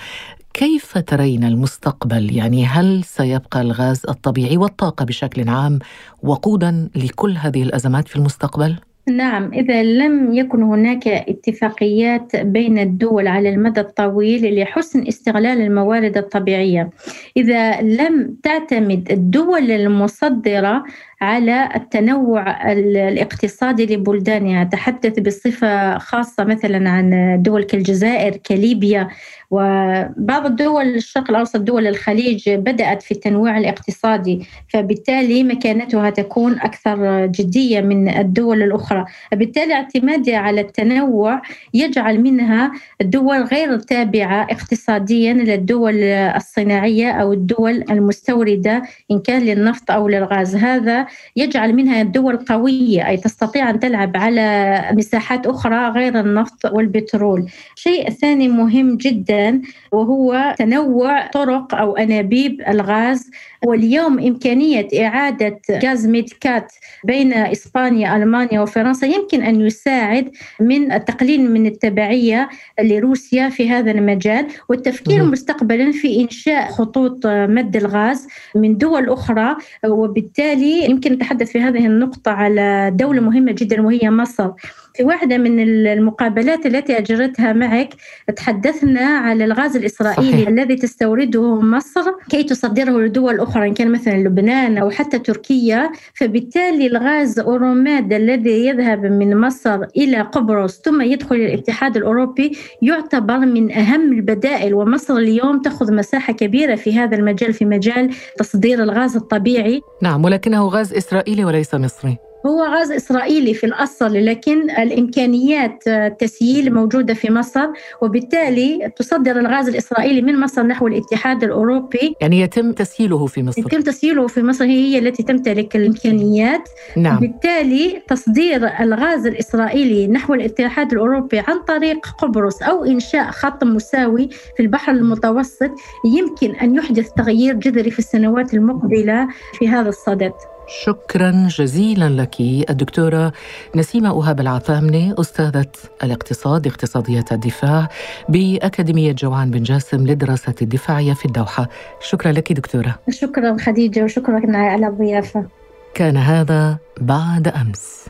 كيف 0.53 0.97
ترين 0.97 1.43
المستقبل؟ 1.43 2.35
يعني 2.35 2.65
هل 2.65 3.03
سيبقى 3.03 3.61
الغاز 3.61 4.01
الطبيعي 4.09 4.57
والطاقة 4.57 5.05
بشكل 5.05 5.49
عام 5.49 5.79
وقودا 6.23 6.89
لكل 6.95 7.37
هذه 7.37 7.63
الأزمات 7.63 8.07
في 8.07 8.15
المستقبل؟ 8.15 8.75
نعم 9.09 9.53
إذا 9.53 9.83
لم 9.83 10.33
يكن 10.33 10.63
هناك 10.63 11.07
اتفاقيات 11.07 12.35
بين 12.35 12.79
الدول 12.79 13.27
على 13.27 13.49
المدى 13.49 13.79
الطويل 13.79 14.61
لحسن 14.61 15.07
استغلال 15.07 15.61
الموارد 15.61 16.17
الطبيعية 16.17 16.89
إذا 17.37 17.81
لم 17.81 18.35
تعتمد 18.43 19.11
الدول 19.11 19.71
المصدرة 19.71 20.83
على 21.21 21.69
التنوع 21.75 22.71
الاقتصادي 22.71 23.85
لبلدانها. 23.95 24.61
أتحدث 24.61 25.19
بصفة 25.19 25.97
خاصة 25.97 26.43
مثلا 26.43 26.89
عن 26.89 27.37
دول 27.41 27.63
كالجزائر 27.63 28.35
كليبيا 28.37 29.07
وبعض 29.51 30.45
الدول 30.45 30.85
الشرق 30.85 31.29
الأوسط 31.29 31.59
دول 31.59 31.87
الخليج 31.87 32.49
بدأت 32.49 33.03
في 33.03 33.11
التنويع 33.11 33.57
الاقتصادي. 33.57 34.45
فبالتالي 34.67 35.43
مكانتها 35.43 36.09
تكون 36.09 36.59
أكثر 36.59 37.25
جدية 37.25 37.81
من 37.81 38.09
الدول 38.09 38.63
الأخرى. 38.63 39.05
بالتالي 39.31 39.73
اعتمادها 39.73 40.37
على 40.37 40.61
التنوع 40.61 41.41
يجعل 41.73 42.21
منها 42.21 42.71
دول 43.01 43.43
غير 43.43 43.77
تابعة 43.79 44.43
اقتصاديا 44.43 45.33
للدول 45.33 46.03
الصناعية 46.03 47.11
أو 47.11 47.33
الدول 47.33 47.83
المستوردة 47.91 48.83
إن 49.11 49.19
كان 49.19 49.41
للنفط 49.41 49.91
أو 49.91 50.07
للغاز. 50.07 50.55
هذا 50.55 51.08
يجعل 51.35 51.73
منها 51.73 52.03
دول 52.03 52.37
قوية 52.37 53.07
أي 53.07 53.17
تستطيع 53.17 53.69
أن 53.69 53.79
تلعب 53.79 54.17
على 54.17 54.81
مساحات 54.93 55.47
أخرى 55.47 55.89
غير 55.89 56.19
النفط 56.19 56.65
والبترول. 56.65 57.51
شيء 57.75 58.09
ثاني 58.09 58.47
مهم 58.47 58.97
جدا 58.97 59.61
وهو 59.91 60.55
تنوع 60.57 61.27
طرق 61.27 61.75
أو 61.75 61.97
أنابيب 61.97 62.61
الغاز 62.67 63.31
واليوم 63.65 64.19
إمكانية 64.19 64.87
إعادة 65.05 65.59
غاز 65.71 66.07
ميدكات 66.07 66.73
بين 67.03 67.33
إسبانيا 67.33 68.15
ألمانيا 68.15 68.61
وفرنسا 68.61 69.07
يمكن 69.07 69.41
أن 69.43 69.61
يساعد 69.61 70.31
من 70.59 70.91
التقليل 70.91 71.51
من 71.51 71.65
التبعية 71.65 72.49
لروسيا 72.81 73.49
في 73.49 73.69
هذا 73.69 73.91
المجال 73.91 74.47
والتفكير 74.69 75.23
مستقبلا 75.23 75.91
في 75.91 76.21
إنشاء 76.21 76.71
خطوط 76.71 77.27
مد 77.27 77.75
الغاز 77.75 78.27
من 78.55 78.77
دول 78.77 79.09
أخرى 79.09 79.55
وبالتالي 79.85 80.85
يمكن 80.89 81.13
نتحدث 81.13 81.51
في 81.51 81.61
هذه 81.61 81.85
النقطة 81.85 82.31
على 82.31 82.91
دولة 82.95 83.21
مهمة 83.21 83.51
جدا 83.51 83.81
وهي 83.81 84.09
مصر. 84.09 84.51
في 84.99 85.05
واحدة 85.05 85.37
من 85.37 85.59
المقابلات 85.87 86.65
التي 86.65 86.97
أجرتها 86.97 87.53
معك 87.53 87.89
تحدثنا 88.35 89.01
على 89.01 89.45
الغاز 89.45 89.75
الإسرائيلي 89.75 90.31
صحيح. 90.31 90.47
الذي 90.47 90.75
تستورده 90.75 91.61
مصر 91.61 92.01
كي 92.29 92.43
تصدره 92.43 92.99
لدول 92.99 93.39
أخرى 93.39 93.67
إن 93.67 93.73
كان 93.73 93.91
مثلا 93.91 94.13
لبنان 94.13 94.77
أو 94.77 94.89
حتى 94.89 95.19
تركيا. 95.19 95.91
فبالتالي 96.13 96.87
الغاز 96.87 97.39
أوروماد 97.39 98.13
الذي 98.13 98.65
يذهب 98.65 99.05
من 99.05 99.37
مصر 99.37 99.83
إلى 99.97 100.21
قبرص 100.21 100.81
ثم 100.81 101.01
يدخل 101.01 101.35
الاتحاد 101.35 101.97
الأوروبي 101.97 102.57
يعتبر 102.81 103.37
من 103.37 103.71
أهم 103.71 104.13
البدائل. 104.13 104.73
ومصر 104.73 105.17
اليوم 105.17 105.61
تأخذ 105.61 105.93
مساحة 105.93 106.33
كبيرة 106.33 106.75
في 106.75 106.99
هذا 106.99 107.17
المجال 107.17 107.53
في 107.53 107.65
مجال 107.65 108.09
تصدير 108.37 108.83
الغاز 108.83 109.15
الطبيعي. 109.15 109.81
نعم 110.01 110.25
ولكنه 110.25 110.67
غاز 110.67 110.93
إسرائيلي 110.93 111.45
وليس 111.45 111.75
مصري. 111.75 112.17
هو 112.45 112.63
غاز 112.63 112.91
إسرائيلي 112.91 113.53
في 113.53 113.65
الأصل 113.65 114.25
لكن 114.25 114.69
الإمكانيات 114.69 115.87
التسييل 115.87 116.73
موجودة 116.73 117.13
في 117.13 117.31
مصر 117.31 117.67
وبالتالي 118.01 118.91
تصدر 118.95 119.39
الغاز 119.39 119.69
الإسرائيلي 119.69 120.21
من 120.21 120.39
مصر 120.39 120.63
نحو 120.63 120.87
الاتحاد 120.87 121.43
الأوروبي. 121.43 122.15
يعني 122.21 122.41
يتم 122.41 122.71
تسييله 122.71 123.25
في 123.25 123.43
مصر. 123.43 123.61
يتم 123.61 123.81
تسييله 123.81 124.27
في 124.27 124.43
مصر 124.43 124.65
هي 124.65 124.99
التي 124.99 125.23
تمتلك 125.23 125.75
الإمكانيات. 125.75 126.69
نعم. 126.97 127.19
بالتالي 127.19 128.01
تصدير 128.07 128.67
الغاز 128.79 129.27
الإسرائيلي 129.27 130.07
نحو 130.07 130.33
الاتحاد 130.33 130.93
الأوروبي 130.93 131.39
عن 131.39 131.59
طريق 131.67 132.07
قبرص 132.07 132.63
أو 132.63 132.85
إنشاء 132.85 133.31
خط 133.31 133.63
مساوي 133.63 134.29
في 134.57 134.63
البحر 134.63 134.91
المتوسط 134.91 135.71
يمكن 136.05 136.55
أن 136.55 136.75
يحدث 136.75 137.09
تغيير 137.11 137.53
جذري 137.53 137.91
في 137.91 137.99
السنوات 137.99 138.53
المقبلة 138.53 139.27
في 139.59 139.67
هذا 139.67 139.89
الصدد. 139.89 140.33
شكرا 140.69 141.47
جزيلا 141.49 142.09
لك 142.09 142.41
الدكتورة 142.41 143.33
نسيمة 143.75 144.09
أهاب 144.09 144.39
العثامنة 144.39 145.15
أستاذة 145.19 145.71
الاقتصاد 146.03 146.67
اقتصادية 146.67 147.25
الدفاع 147.31 147.89
بأكاديمية 148.29 149.11
جوعان 149.11 149.51
بن 149.51 149.63
جاسم 149.63 150.07
للدراسات 150.07 150.61
الدفاعية 150.61 151.13
في 151.13 151.25
الدوحة. 151.25 151.69
شكرا 152.01 152.31
لك 152.31 152.53
دكتورة. 152.53 152.95
شكرا 153.09 153.57
خديجة 153.57 154.03
وشكرا 154.03 154.57
على 154.57 154.87
الضيافة. 154.87 155.45
كان 155.93 156.17
هذا 156.17 156.77
بعد 157.01 157.47
أمس. 157.47 158.05